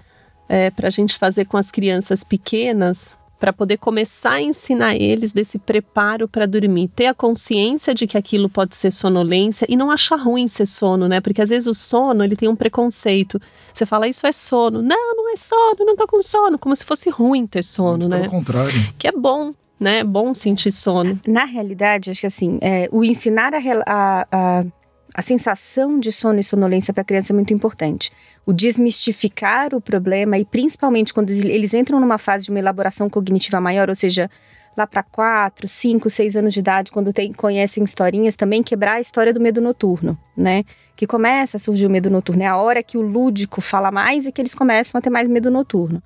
[0.48, 5.32] é, para a gente fazer com as crianças pequenas para poder começar a ensinar eles
[5.32, 9.90] desse preparo para dormir, ter a consciência de que aquilo pode ser sonolência e não
[9.90, 11.22] achar ruim ser sono, né?
[11.22, 13.42] Porque às vezes o sono ele tem um preconceito.
[13.74, 16.86] Você fala isso é sono, não, não é sono, não tô com sono, como se
[16.86, 18.20] fosse ruim ter sono, Muito né?
[18.20, 18.94] Pelo contrário.
[18.98, 20.00] Que é bom, né?
[20.00, 21.18] É bom sentir sono.
[21.26, 24.66] Na realidade, acho que assim, é, o ensinar a, a, a,
[25.14, 28.12] a sensação de sono e sonolência para a criança é muito importante.
[28.46, 33.60] O desmistificar o problema e principalmente quando eles- entram numa fase de uma elaboração cognitiva
[33.60, 34.30] maior, ou seja,
[34.78, 39.02] lá para 4, 5, 6 anos de idade, quando tem, conhecem historinhas, também quebrar a
[39.02, 40.64] história do medo noturno, né?
[40.96, 42.44] Que começa a surgir o medo noturno.
[42.44, 45.28] É a hora que o lúdico fala mais e que eles começam a ter mais
[45.28, 46.02] medo noturno.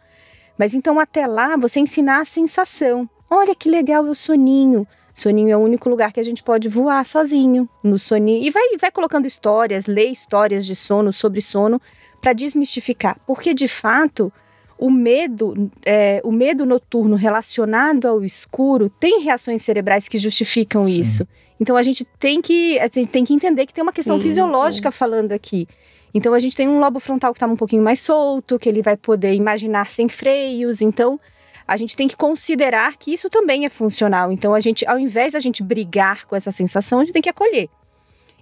[0.58, 3.10] Mas então, até lá, você ensinar a sensação.
[3.30, 4.88] Olha que legal o soninho.
[5.14, 8.44] Soninho é o único lugar que a gente pode voar sozinho, no soninho.
[8.44, 11.80] E vai, vai colocando histórias, lê histórias de sono, sobre sono,
[12.20, 13.20] para desmistificar.
[13.28, 14.34] Porque, de fato,
[14.78, 21.02] o medo, é, o medo noturno relacionado ao escuro tem reações cerebrais que justificam Sim.
[21.02, 21.28] isso.
[21.60, 24.24] Então, a gente tem que, a gente tem que entender que tem uma questão Sim,
[24.24, 25.68] fisiológica falando aqui.
[26.12, 28.82] Então, a gente tem um lobo frontal que está um pouquinho mais solto, que ele
[28.82, 30.82] vai poder imaginar sem freios.
[30.82, 31.20] Então,
[31.68, 34.32] a gente tem que considerar que isso também é funcional.
[34.32, 37.30] Então, a gente, ao invés da gente brigar com essa sensação, a gente tem que
[37.30, 37.70] acolher.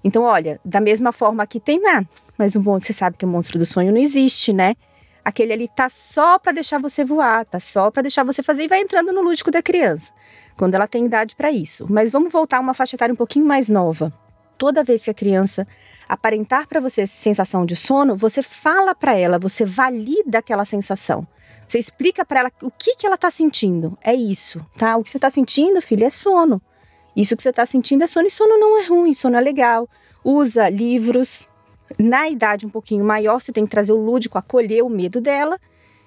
[0.03, 2.03] Então, olha, da mesma forma que tem, ah,
[2.37, 4.75] mas o monstro, você sabe que o monstro do sonho não existe, né?
[5.23, 8.67] Aquele ali tá só para deixar você voar, tá só para deixar você fazer e
[8.67, 10.11] vai entrando no lúdico da criança,
[10.57, 11.85] quando ela tem idade para isso.
[11.87, 14.11] Mas vamos voltar a uma faixa etária um pouquinho mais nova.
[14.57, 15.67] Toda vez que a criança
[16.09, 21.27] aparentar para você sensação de sono, você fala para ela, você valida aquela sensação.
[21.71, 23.97] Você explica para ela o que, que ela tá sentindo.
[24.03, 24.97] É isso, tá?
[24.97, 26.61] O que você tá sentindo, filho, é sono.
[27.15, 28.27] Isso que você tá sentindo é sono.
[28.27, 29.87] E sono não é ruim, sono é legal.
[30.21, 31.47] Usa livros.
[31.97, 35.57] Na idade um pouquinho maior, você tem que trazer o lúdico, acolher o medo dela.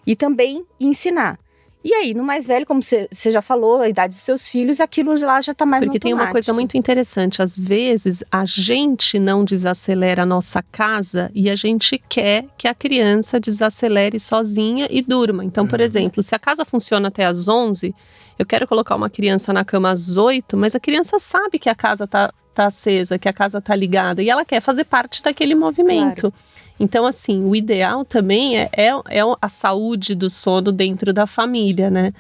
[0.07, 1.39] e também ensinar.
[1.85, 5.15] E aí, no mais velho, como você já falou, a idade dos seus filhos, aquilo
[5.21, 7.43] lá já está mais Porque tem uma coisa muito interessante.
[7.43, 12.75] Às vezes, a gente não desacelera a nossa casa e a gente quer que a
[12.75, 15.45] criança desacelere sozinha e durma.
[15.45, 15.85] Então, por uhum.
[15.85, 17.95] exemplo, se a casa funciona até às 11,
[18.39, 21.75] eu quero colocar uma criança na cama às 8, mas a criança sabe que a
[21.75, 25.55] casa está tá acesa, que a casa está ligada e ela quer fazer parte daquele
[25.55, 26.31] movimento.
[26.31, 26.35] Claro.
[26.79, 31.91] Então, assim, o ideal também é, é, é a saúde do sono dentro da família,
[31.91, 32.13] né?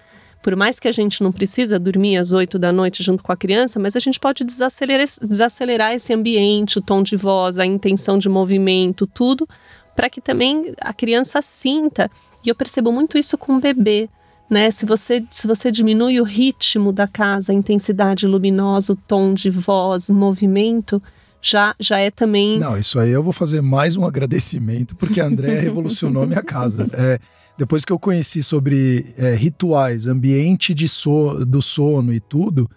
[0.42, 3.36] Por mais que a gente não precisa dormir às 8 da noite junto com a
[3.36, 8.18] criança, mas a gente pode desacelerar, desacelerar esse ambiente, o tom de voz, a intenção
[8.18, 9.48] de movimento, tudo,
[9.96, 12.10] para que também a criança sinta.
[12.44, 14.08] E eu percebo muito isso com o bebê.
[14.50, 14.70] Né?
[14.70, 19.50] Se você, se você diminui o ritmo da casa, a intensidade luminosa, o tom de
[19.50, 21.02] voz, o movimento,
[21.40, 22.58] já, já é também.
[22.58, 26.86] Não, isso aí eu vou fazer mais um agradecimento, porque a Andréa revolucionou minha casa.
[26.96, 27.18] É,
[27.56, 32.68] depois que eu conheci sobre é, rituais, ambiente de so, do sono e tudo,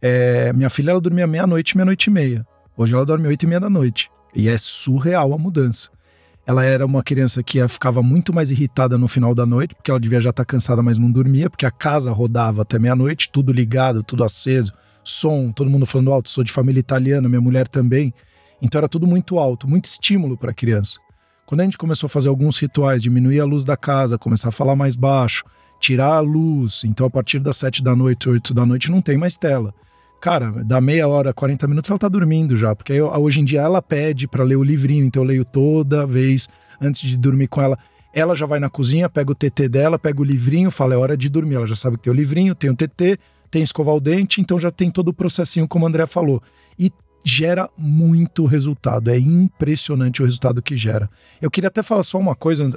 [0.00, 2.46] é, minha filha ela dormia meia-noite, meia-noite e meia.
[2.76, 4.10] Hoje ela dorme oito e meia da noite.
[4.34, 5.90] E é surreal a mudança.
[6.46, 10.00] Ela era uma criança que ficava muito mais irritada no final da noite, porque ela
[10.00, 14.02] devia já estar cansada, mas não dormia, porque a casa rodava até meia-noite, tudo ligado,
[14.02, 14.72] tudo aceso
[15.04, 18.12] som, todo mundo falando alto, sou de família italiana, minha mulher também.
[18.62, 20.98] Então era tudo muito alto, muito estímulo para a criança.
[21.46, 24.52] Quando a gente começou a fazer alguns rituais, diminuir a luz da casa, começar a
[24.52, 25.44] falar mais baixo,
[25.80, 29.16] tirar a luz, então a partir das sete da noite, oito da noite não tem
[29.16, 29.74] mais tela.
[30.20, 33.62] Cara, dá meia hora, 40 minutos ela tá dormindo já, porque eu, hoje em dia
[33.62, 37.62] ela pede para ler o livrinho, então eu leio toda vez antes de dormir com
[37.62, 37.78] ela.
[38.12, 41.16] Ela já vai na cozinha, pega o TT dela, pega o livrinho, fala é hora
[41.16, 41.54] de dormir.
[41.54, 43.18] Ela já sabe que tem o livrinho, tem o TT,
[43.50, 46.42] tem escovar o dente, então já tem todo o processinho, como o André falou.
[46.78, 46.92] E
[47.24, 49.10] gera muito resultado.
[49.10, 51.08] É impressionante o resultado que gera.
[51.40, 52.70] Eu queria até falar só uma coisa,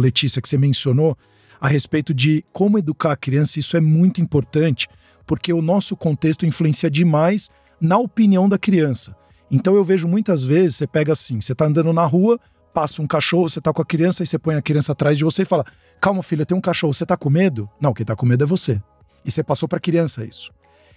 [0.00, 1.16] Letícia, que você mencionou
[1.60, 3.58] a respeito de como educar a criança.
[3.58, 4.88] Isso é muito importante,
[5.26, 9.14] porque o nosso contexto influencia demais na opinião da criança.
[9.50, 12.38] Então eu vejo muitas vezes, você pega assim, você está andando na rua,
[12.72, 15.24] passa um cachorro, você está com a criança e você põe a criança atrás de
[15.24, 15.64] você e fala:
[16.00, 18.46] "Calma, filha, tem um cachorro, você está com medo?" Não, quem está com medo é
[18.46, 18.80] você.
[19.24, 20.52] E você passou para a criança isso.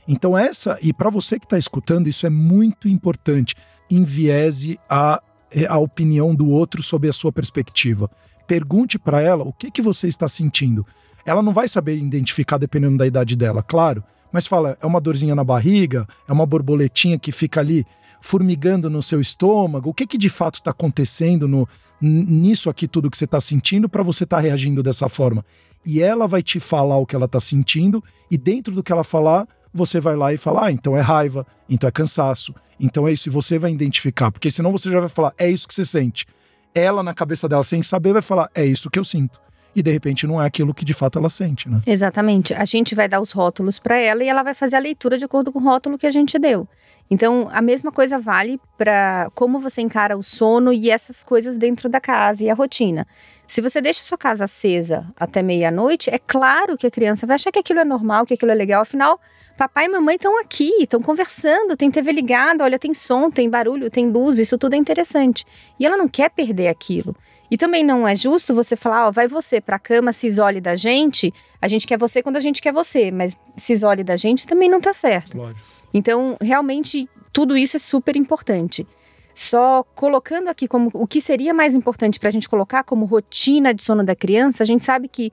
[0.07, 3.55] Então, essa, e para você que está escutando, isso é muito importante.
[3.91, 8.09] Enviese a, eh, a opinião do outro sobre a sua perspectiva.
[8.47, 10.85] Pergunte para ela o que, que você está sentindo.
[11.25, 15.35] Ela não vai saber identificar dependendo da idade dela, claro, mas fala, é uma dorzinha
[15.35, 17.85] na barriga, é uma borboletinha que fica ali
[18.21, 19.89] formigando no seu estômago.
[19.89, 21.67] O que, que de fato está acontecendo no,
[22.01, 25.43] nisso aqui, tudo que você está sentindo, para você estar tá reagindo dessa forma?
[25.85, 29.03] e ela vai te falar o que ela está sentindo, e dentro do que ela
[29.03, 33.11] falar, você vai lá e fala: ah, então é raiva, então é cansaço, então é
[33.11, 35.85] isso, e você vai identificar, porque senão você já vai falar: é isso que você
[35.85, 36.25] sente.
[36.73, 39.39] Ela, na cabeça dela, sem saber, vai falar: é isso que eu sinto.
[39.79, 41.79] E de repente não é aquilo que de fato ela sente, né?
[41.87, 42.53] Exatamente.
[42.53, 45.23] A gente vai dar os rótulos para ela e ela vai fazer a leitura de
[45.23, 46.67] acordo com o rótulo que a gente deu.
[47.09, 51.87] Então, a mesma coisa vale para como você encara o sono e essas coisas dentro
[51.87, 53.07] da casa e a rotina.
[53.47, 57.51] Se você deixa sua casa acesa até meia-noite, é claro que a criança vai achar
[57.51, 58.81] que aquilo é normal, que aquilo é legal.
[58.81, 59.17] Afinal,
[59.57, 63.89] papai e mamãe estão aqui, estão conversando, tem TV ligada, olha, tem som, tem barulho,
[63.89, 65.45] tem luz, isso tudo é interessante.
[65.79, 67.15] E ela não quer perder aquilo.
[67.51, 70.61] E também não é justo você falar, ó, vai você para a cama, se isole
[70.61, 71.33] da gente.
[71.61, 74.69] A gente quer você quando a gente quer você, mas se isole da gente também
[74.69, 75.37] não tá certo.
[75.37, 75.59] Lógico.
[75.93, 78.85] Então, realmente, tudo isso é super importante.
[79.33, 83.73] Só colocando aqui como o que seria mais importante para a gente colocar como rotina
[83.73, 85.31] de sono da criança, a gente sabe que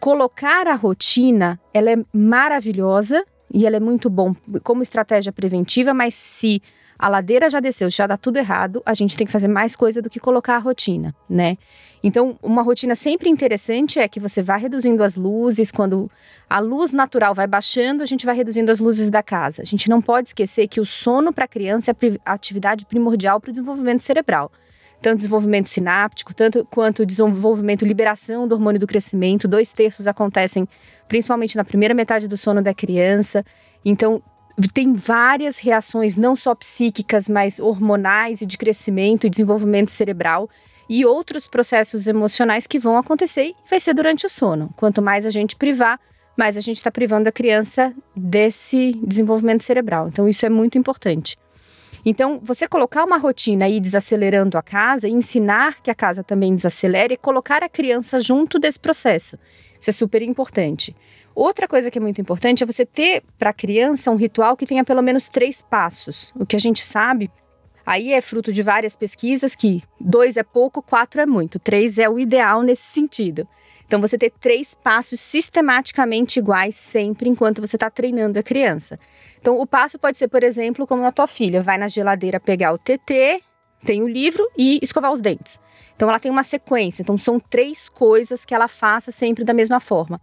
[0.00, 6.14] colocar a rotina ela é maravilhosa e ela é muito bom como estratégia preventiva, mas
[6.14, 6.62] se
[7.02, 10.00] a ladeira já desceu, já dá tudo errado, a gente tem que fazer mais coisa
[10.00, 11.58] do que colocar a rotina, né?
[12.00, 16.08] Então, uma rotina sempre interessante é que você vá reduzindo as luzes, quando
[16.48, 19.62] a luz natural vai baixando, a gente vai reduzindo as luzes da casa.
[19.62, 23.40] A gente não pode esquecer que o sono para a criança é a atividade primordial
[23.40, 24.52] para o desenvolvimento cerebral
[25.02, 29.48] tanto desenvolvimento sináptico, tanto quanto desenvolvimento, liberação do hormônio do crescimento.
[29.48, 30.68] Dois terços acontecem
[31.08, 33.44] principalmente na primeira metade do sono da criança.
[33.84, 34.22] Então,
[34.72, 40.48] tem várias reações, não só psíquicas, mas hormonais e de crescimento e desenvolvimento cerebral
[40.88, 44.72] e outros processos emocionais que vão acontecer e vai ser durante o sono.
[44.76, 45.98] Quanto mais a gente privar,
[46.36, 50.08] mais a gente está privando a criança desse desenvolvimento cerebral.
[50.08, 51.36] Então, isso é muito importante.
[52.04, 57.16] Então, você colocar uma rotina aí desacelerando a casa, ensinar que a casa também desacelere,
[57.16, 59.38] colocar a criança junto desse processo.
[59.80, 60.96] Isso é super importante.
[61.34, 64.66] Outra coisa que é muito importante é você ter para a criança um ritual que
[64.66, 66.32] tenha pelo menos três passos.
[66.36, 67.30] O que a gente sabe,
[67.86, 72.08] aí é fruto de várias pesquisas que dois é pouco, quatro é muito, três é
[72.08, 73.48] o ideal nesse sentido.
[73.86, 78.98] Então, você ter três passos sistematicamente iguais sempre enquanto você está treinando a criança.
[79.38, 82.72] Então, o passo pode ser, por exemplo, como a tua filha vai na geladeira pegar
[82.72, 83.42] o TT,
[83.84, 85.60] tem o livro e escovar os dentes.
[85.94, 87.02] Então, ela tem uma sequência.
[87.02, 90.20] Então, são três coisas que ela faça sempre da mesma forma.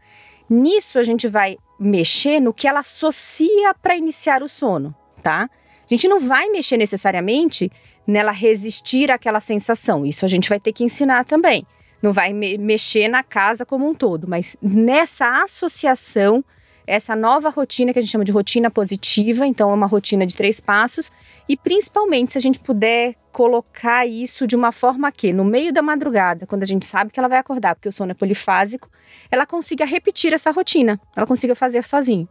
[0.50, 5.50] Nisso, a gente vai mexer no que ela associa para iniciar o sono, tá?
[5.90, 7.72] A gente não vai mexer necessariamente
[8.06, 10.06] nela resistir àquela sensação.
[10.06, 11.66] Isso a gente vai ter que ensinar também.
[12.02, 16.44] Não vai me mexer na casa como um todo, mas nessa associação,
[16.90, 20.36] essa nova rotina que a gente chama de rotina positiva, então é uma rotina de
[20.36, 21.12] três passos,
[21.48, 25.84] e principalmente se a gente puder colocar isso de uma forma que, no meio da
[25.84, 28.90] madrugada, quando a gente sabe que ela vai acordar, porque o sono é polifásico,
[29.30, 32.28] ela consiga repetir essa rotina, ela consiga fazer sozinho.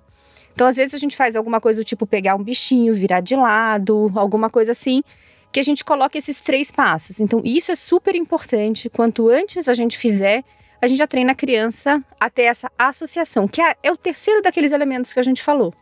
[0.53, 3.37] Então, às vezes, a gente faz alguma coisa do tipo pegar um bichinho, virar de
[3.37, 5.05] lado, alguma coisa assim,
[5.53, 7.21] que a gente coloca esses três passos.
[7.21, 8.91] Então, isso é super importante.
[8.91, 10.43] Quanto antes a gente fizer,
[10.81, 14.43] a gente já treina a criança a ter essa associação, que é, é o terceiro
[14.43, 15.75] daqueles elementos que a gente falou,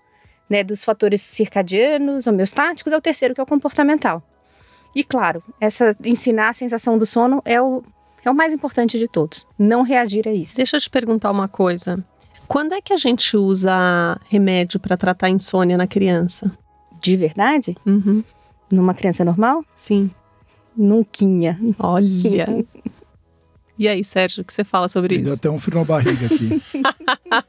[0.49, 0.65] né?
[0.65, 4.23] Dos fatores circadianos, homeostáticos, é o terceiro que é o comportamental.
[4.95, 7.83] E claro, essa ensinar a sensação do sono é o,
[8.25, 9.47] é o mais importante de todos.
[9.59, 10.57] Não reagir a isso.
[10.57, 12.03] Deixa eu te perguntar uma coisa.
[12.49, 16.51] Quando é que a gente usa remédio para tratar insônia na criança?
[17.01, 17.77] De verdade?
[17.85, 18.25] Uhum.
[18.71, 19.65] Numa criança normal?
[19.77, 20.11] Sim.
[20.77, 21.59] Nunquinha.
[21.79, 22.65] Olha.
[23.79, 25.39] E aí, Sérgio, o que você fala sobre Me Deu isso?
[25.41, 26.63] até um frio na barriga aqui.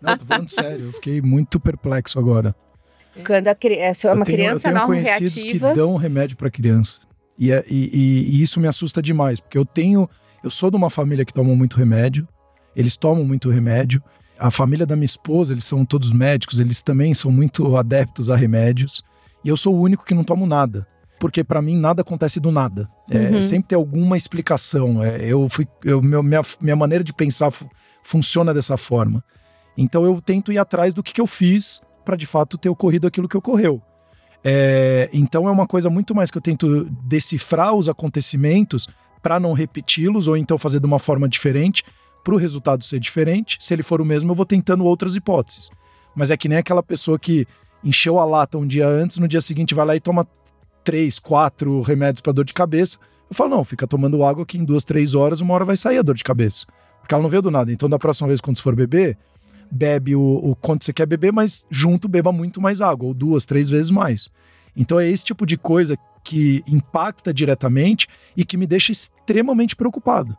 [0.01, 2.53] Não, tô falando sério, eu fiquei muito perplexo agora.
[3.25, 5.69] Quando a cri- é só uma eu tenho, criança eu tenho conhecidos reativa.
[5.69, 7.01] que dão remédio para criança.
[7.39, 10.09] E, é- e- e- e isso me assusta demais, porque eu tenho.
[10.43, 12.27] Eu sou de uma família que toma muito remédio,
[12.75, 14.03] eles tomam muito remédio.
[14.37, 18.35] A família da minha esposa, eles são todos médicos, eles também são muito adeptos a
[18.35, 19.01] remédios.
[19.43, 20.85] E eu sou o único que não tomo nada.
[21.19, 22.87] Porque para mim nada acontece do nada.
[23.09, 23.41] É, Uhum.
[23.41, 25.03] Sempre tem alguma explicação.
[25.03, 27.69] É, eu fui, eu, meu- minha, minha maneira de pensar fu-
[28.03, 29.23] funciona dessa forma.
[29.77, 33.07] Então eu tento ir atrás do que, que eu fiz para de fato ter ocorrido
[33.07, 33.81] aquilo que ocorreu.
[34.43, 38.87] É, então é uma coisa muito mais que eu tento decifrar os acontecimentos
[39.21, 41.83] para não repeti-los ou então fazer de uma forma diferente
[42.23, 43.57] para o resultado ser diferente.
[43.59, 45.69] Se ele for o mesmo, eu vou tentando outras hipóteses.
[46.15, 47.45] Mas é que nem aquela pessoa que
[47.83, 50.25] encheu a lata um dia antes, no dia seguinte vai lá e toma
[50.87, 52.97] três, quatro remédios para dor de cabeça.
[53.29, 55.97] Eu falo, não, fica tomando água que em duas, três horas, uma hora vai sair
[55.97, 56.65] a dor de cabeça.
[57.01, 57.73] Porque ela não veio do nada.
[57.73, 59.17] Então, da próxima vez, quando você for beber,
[59.69, 63.45] bebe o, o quanto você quer beber, mas junto beba muito mais água, ou duas,
[63.45, 64.31] três vezes mais.
[64.77, 70.37] Então é esse tipo de coisa que impacta diretamente e que me deixa extremamente preocupado.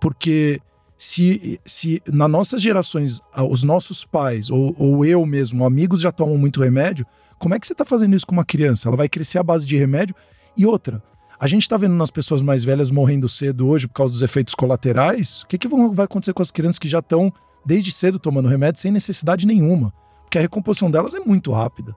[0.00, 0.60] Porque
[0.98, 6.36] se, se nas nossas gerações, os nossos pais, ou, ou eu mesmo, amigos já tomam
[6.36, 7.06] muito remédio,
[7.38, 8.88] como é que você está fazendo isso com uma criança?
[8.88, 10.14] Ela vai crescer à base de remédio.
[10.56, 11.02] E outra,
[11.38, 14.54] a gente está vendo nas pessoas mais velhas morrendo cedo hoje por causa dos efeitos
[14.54, 15.42] colaterais.
[15.42, 17.32] O que, que vão- vai acontecer com as crianças que já estão
[17.64, 19.92] desde cedo tomando remédio sem necessidade nenhuma?
[20.22, 21.94] Porque a recomposição delas é muito rápida.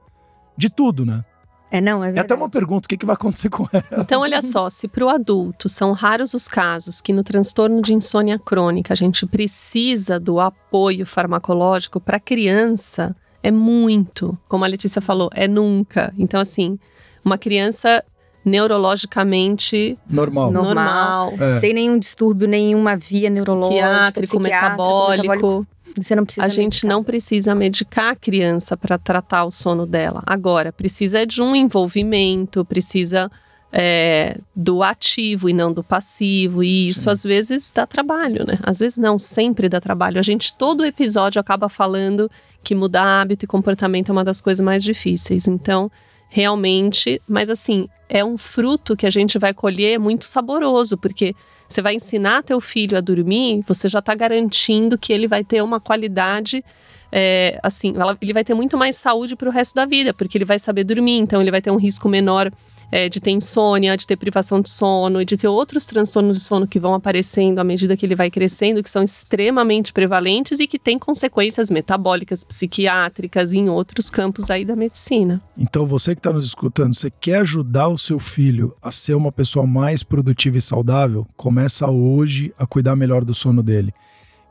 [0.57, 1.23] De tudo, né?
[1.71, 2.25] É, não, é É verdade.
[2.25, 3.85] até uma pergunta: o que, que vai acontecer com ela?
[4.01, 7.93] Então, olha só, se para o adulto são raros os casos que no transtorno de
[7.93, 14.37] insônia crônica a gente precisa do apoio farmacológico, para criança é muito.
[14.47, 16.13] Como a Letícia falou, é nunca.
[16.17, 16.77] Então, assim,
[17.23, 18.03] uma criança
[18.45, 20.51] neurologicamente Normal.
[20.51, 21.31] Normal.
[21.31, 21.59] normal, É.
[21.59, 25.67] Sem nenhum distúrbio, nenhuma via neurológica, psiquiátrico, psiquiátrico, metabólico.
[25.97, 26.89] Você não precisa A gente medicar.
[26.89, 30.21] não precisa medicar a criança para tratar o sono dela.
[30.25, 33.29] Agora, precisa de um envolvimento, precisa
[33.71, 36.63] é, do ativo e não do passivo.
[36.63, 37.09] E isso Sim.
[37.09, 38.59] às vezes dá trabalho, né?
[38.63, 40.19] Às vezes não, sempre dá trabalho.
[40.19, 42.29] A gente, todo episódio, acaba falando
[42.63, 45.47] que mudar hábito e comportamento é uma das coisas mais difíceis.
[45.47, 45.91] Então,
[46.29, 51.35] realmente, mas assim, é um fruto que a gente vai colher muito saboroso, porque
[51.67, 55.61] você vai ensinar teu filho a dormir, você já está garantindo que ele vai ter
[55.61, 56.63] uma qualidade.
[57.11, 60.37] é, assim, ela- ele vai ter muito mais saúde para o resto da vida, porque
[60.37, 62.51] ele vai saber dormir, então ele vai ter um risco menor
[62.91, 66.43] é, de ter insônia, de ter privação de sono e de ter outros transtornos de
[66.43, 70.67] sono que vão aparecendo à medida que ele vai crescendo, que são extremamente prevalentes e
[70.67, 75.41] que têm consequências metabólicas, psiquiátricas e em outros campos aí da medicina.
[75.57, 79.31] Então, você que está nos escutando, você quer ajudar o seu filho a ser uma
[79.31, 81.27] pessoa mais produtiva e saudável?
[81.35, 83.93] Começa hoje a cuidar melhor do sono dele.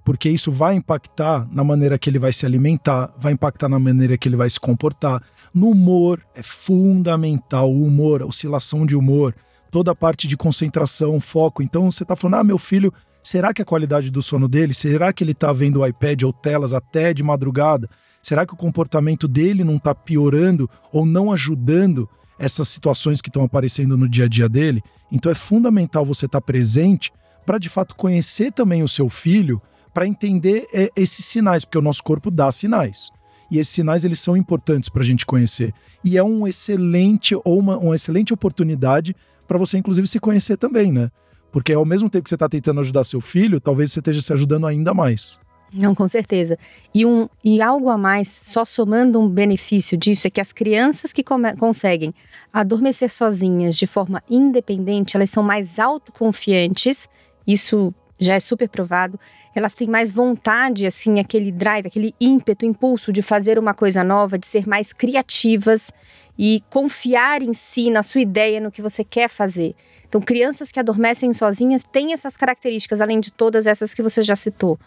[0.09, 4.17] Porque isso vai impactar na maneira que ele vai se alimentar, vai impactar na maneira
[4.17, 5.23] que ele vai se comportar.
[5.53, 9.35] No humor, é fundamental o humor, a oscilação de humor,
[9.71, 11.63] toda a parte de concentração, foco.
[11.63, 12.91] Então, você está falando, ah, meu filho,
[13.23, 16.33] será que a qualidade do sono dele, será que ele está vendo o iPad ou
[16.33, 17.87] telas até de madrugada?
[18.23, 23.45] Será que o comportamento dele não está piorando ou não ajudando essas situações que estão
[23.45, 24.83] aparecendo no dia a dia dele?
[25.13, 27.13] Então é fundamental você estar presente
[27.45, 29.61] para de fato conhecer também o seu filho,
[29.93, 33.11] para entender é, esses sinais, porque o nosso corpo dá sinais.
[33.51, 35.73] E esses sinais eles são importantes para a gente conhecer.
[36.05, 39.17] E é um excelente ou uma, uma excelente oportunidade
[39.47, 41.11] para você, inclusive, se conhecer também, né?
[41.51, 44.33] Porque ao mesmo tempo que você está tentando ajudar seu filho, talvez você esteja se
[44.33, 45.39] ajudando ainda mais.
[45.73, 46.59] Não, com certeza.
[46.95, 51.13] E, um, e algo a mais, só somando um benefício disso, é que as crianças
[51.13, 52.15] que conseguem
[52.53, 57.09] adormecer sozinhas de forma independente, elas são mais autoconfiantes.
[57.47, 59.19] Isso já é super provado.
[59.55, 64.39] Elas têm mais vontade, assim, aquele drive, aquele ímpeto, impulso de fazer uma coisa nova,
[64.39, 65.91] de ser mais criativas
[66.39, 69.75] e confiar em si, na sua ideia, no que você quer fazer.
[70.09, 74.37] Então, crianças que adormecem sozinhas têm essas características, além de todas essas que você já
[74.37, 74.79] citou.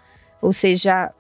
[0.41, 1.11] Ou seja,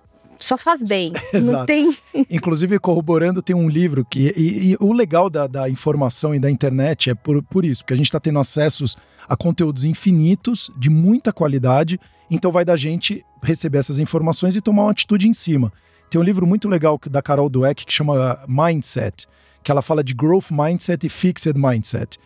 [0.43, 1.11] só faz bem.
[1.33, 1.57] Exato.
[1.59, 1.97] Não tem.
[2.29, 4.33] Inclusive, corroborando, tem um livro que.
[4.35, 7.93] E, e o legal da, da, informação e da internet é por, por isso, porque
[7.93, 13.23] a gente está tendo acessos a conteúdos infinitos, de muita qualidade, então vai da gente
[13.41, 15.71] receber essas informações e tomar uma atitude em cima.
[16.09, 19.27] Tem um livro muito legal da Carol Dweck que chama Mindset,
[19.63, 22.17] que ela fala de Growth Mindset e Fixed Mindset.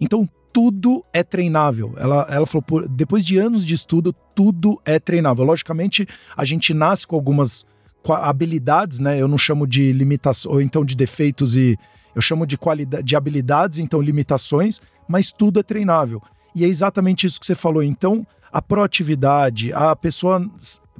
[0.00, 0.28] Então,
[0.58, 1.94] tudo é treinável.
[1.96, 5.44] Ela, ela falou, depois de anos de estudo, tudo é treinável.
[5.44, 6.04] Logicamente,
[6.36, 7.64] a gente nasce com algumas
[8.08, 9.22] habilidades, né?
[9.22, 11.78] Eu não chamo de limitações, ou então de defeitos e
[12.12, 12.58] eu chamo de
[13.04, 16.20] de habilidades, então limitações, mas tudo é treinável.
[16.56, 17.80] E é exatamente isso que você falou.
[17.80, 20.44] Então, a proatividade, a pessoa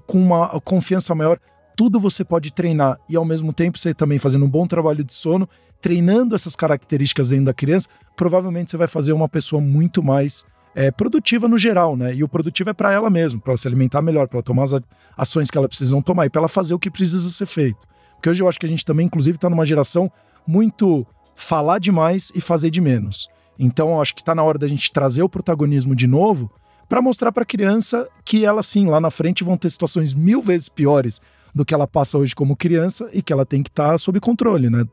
[0.07, 1.37] com uma confiança maior,
[1.79, 5.15] tudo você pode treinar e ao mesmo tempo você também fazendo um bom trabalho de
[5.15, 5.49] sono,
[5.81, 10.91] treinando essas características dentro da criança, provavelmente você vai fazer uma pessoa muito mais é,
[10.91, 12.13] produtiva no geral, né?
[12.13, 14.65] E o produtivo é para ela mesma, para ela se alimentar melhor, para ela tomar
[14.65, 14.73] as
[15.17, 17.79] ações que ela precisa tomar e para ela fazer o que precisa ser feito.
[18.17, 20.11] Porque hoje eu acho que a gente também, inclusive, está numa geração
[20.45, 21.07] muito
[21.37, 23.29] falar demais e fazer de menos.
[23.57, 26.51] Então, acho que está na hora da gente trazer o protagonismo de novo
[26.89, 30.43] para mostrar para a criança que ela sim, lá na frente vão ter situações mil
[30.43, 31.21] vezes piores
[31.59, 34.21] do que ela passa hoje como criança e que ela tem que estar tá sob
[34.21, 34.85] controle, né?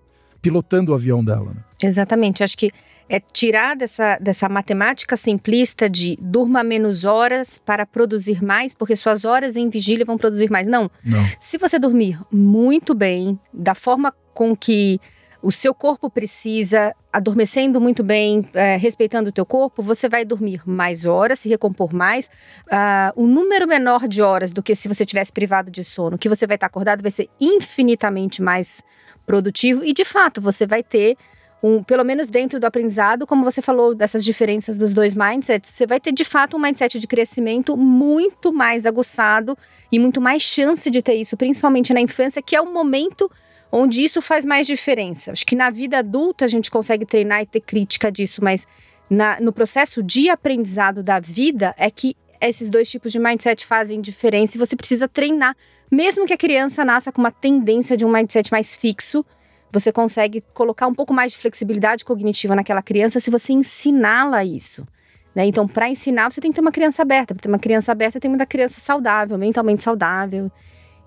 [0.41, 1.53] Pilotando o avião dela.
[1.53, 1.63] Né?
[1.83, 2.43] Exatamente.
[2.43, 2.71] Acho que
[3.07, 9.25] é tirar dessa, dessa matemática simplista de durma menos horas para produzir mais, porque suas
[9.25, 10.65] horas em vigília vão produzir mais.
[10.65, 10.89] Não.
[11.03, 11.23] Não.
[11.39, 14.99] Se você dormir muito bem, da forma com que
[15.45, 20.61] o seu corpo precisa, adormecendo muito bem, é, respeitando o teu corpo, você vai dormir
[20.65, 22.25] mais horas, se recompor mais.
[22.65, 26.27] Uh, um número menor de horas do que se você tivesse privado de sono, que
[26.27, 28.83] você vai estar acordado, vai ser infinitamente mais
[29.23, 31.15] produtivo e, de fato, você vai ter
[31.61, 35.85] um, pelo menos dentro do aprendizado, como você falou dessas diferenças dos dois mindsets, você
[35.85, 39.55] vai ter de fato um mindset de crescimento muito mais aguçado
[39.91, 43.29] e muito mais chance de ter isso, principalmente na infância, que é o momento
[43.77, 45.33] onde isso faz mais diferença.
[45.33, 48.65] Acho que na vida adulta a gente consegue treinar e ter crítica disso, mas
[49.09, 53.99] na, no processo de aprendizado da vida é que esses dois tipos de mindset fazem
[53.99, 55.57] diferença e você precisa treinar.
[55.91, 59.25] Mesmo que a criança nasça com uma tendência de um mindset mais fixo,
[59.69, 64.87] você consegue colocar um pouco mais de flexibilidade cognitiva naquela criança se você ensiná-la isso.
[65.35, 65.47] Né?
[65.47, 67.35] Então, para ensinar, você tem que ter uma criança aberta.
[67.35, 70.49] Para ter uma criança aberta, tem uma criança saudável, mentalmente saudável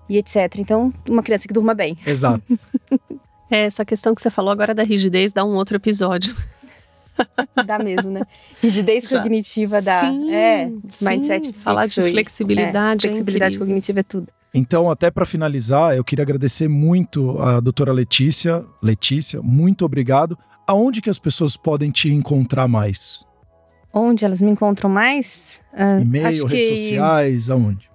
[0.09, 0.57] e etc.
[0.57, 1.97] Então, uma criança que durma bem.
[2.05, 2.43] Exato.
[3.49, 6.35] é, essa questão que você falou agora da rigidez dá um outro episódio.
[7.65, 8.21] dá mesmo, né?
[8.61, 9.21] Rigidez Já.
[9.21, 10.01] cognitiva dá.
[10.01, 11.05] Sim, é, sim.
[11.07, 11.53] mindset.
[11.53, 13.05] Falar de flexibilidade.
[13.05, 14.27] É, flexibilidade é cognitiva é tudo.
[14.53, 18.65] Então, até para finalizar, eu queria agradecer muito a doutora Letícia.
[18.81, 20.37] Letícia, muito obrigado.
[20.65, 23.25] Aonde que as pessoas podem te encontrar mais?
[23.93, 25.61] Onde elas me encontram mais?
[25.73, 26.75] Uh, E-mail, redes que...
[26.75, 27.89] sociais, aonde?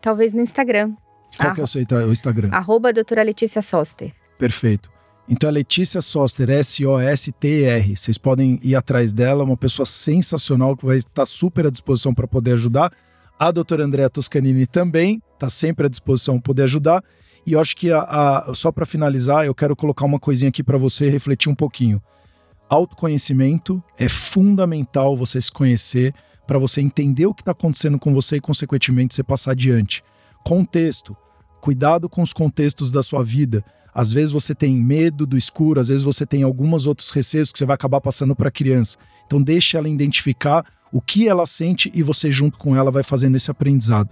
[0.00, 0.92] Talvez no Instagram.
[1.36, 2.50] Qual ah, que é o seu o Instagram?
[2.52, 4.12] Arroba doutora Letícia Soster.
[4.38, 4.90] Perfeito.
[5.28, 7.96] Então é Letícia Soster, S-O-S-T-R.
[7.96, 12.28] Vocês podem ir atrás dela, uma pessoa sensacional que vai estar super à disposição para
[12.28, 12.92] poder ajudar.
[13.38, 17.02] A doutora Andréa Toscanini também está sempre à disposição para poder ajudar.
[17.46, 20.62] E eu acho que a, a, só para finalizar, eu quero colocar uma coisinha aqui
[20.62, 22.02] para você refletir um pouquinho.
[22.68, 26.14] Autoconhecimento é fundamental você se conhecer
[26.46, 30.02] para você entender o que está acontecendo com você e, consequentemente, você passar adiante.
[30.44, 31.16] Contexto
[31.64, 33.64] cuidado com os contextos da sua vida.
[33.94, 37.56] Às vezes você tem medo do escuro, às vezes você tem alguns outros receios que
[37.56, 38.98] você vai acabar passando para a criança.
[39.24, 43.36] Então deixe ela identificar o que ela sente e você junto com ela vai fazendo
[43.36, 44.10] esse aprendizado.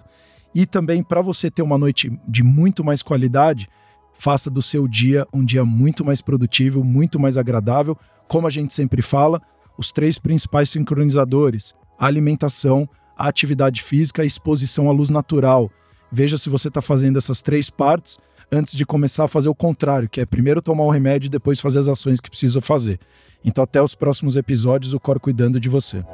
[0.55, 3.68] E também para você ter uma noite de muito mais qualidade,
[4.14, 7.98] faça do seu dia um dia muito mais produtivo, muito mais agradável.
[8.28, 9.42] Como a gente sempre fala,
[9.76, 15.70] os três principais sincronizadores: alimentação, atividade física e exposição à luz natural.
[16.12, 18.18] Veja se você está fazendo essas três partes
[18.50, 21.58] antes de começar a fazer o contrário, que é primeiro tomar o remédio e depois
[21.58, 23.00] fazer as ações que precisa fazer.
[23.42, 26.04] Então, até os próximos episódios, o Cor cuidando de você.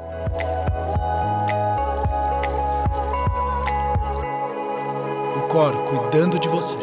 [5.49, 6.77] Cor cuidando de você.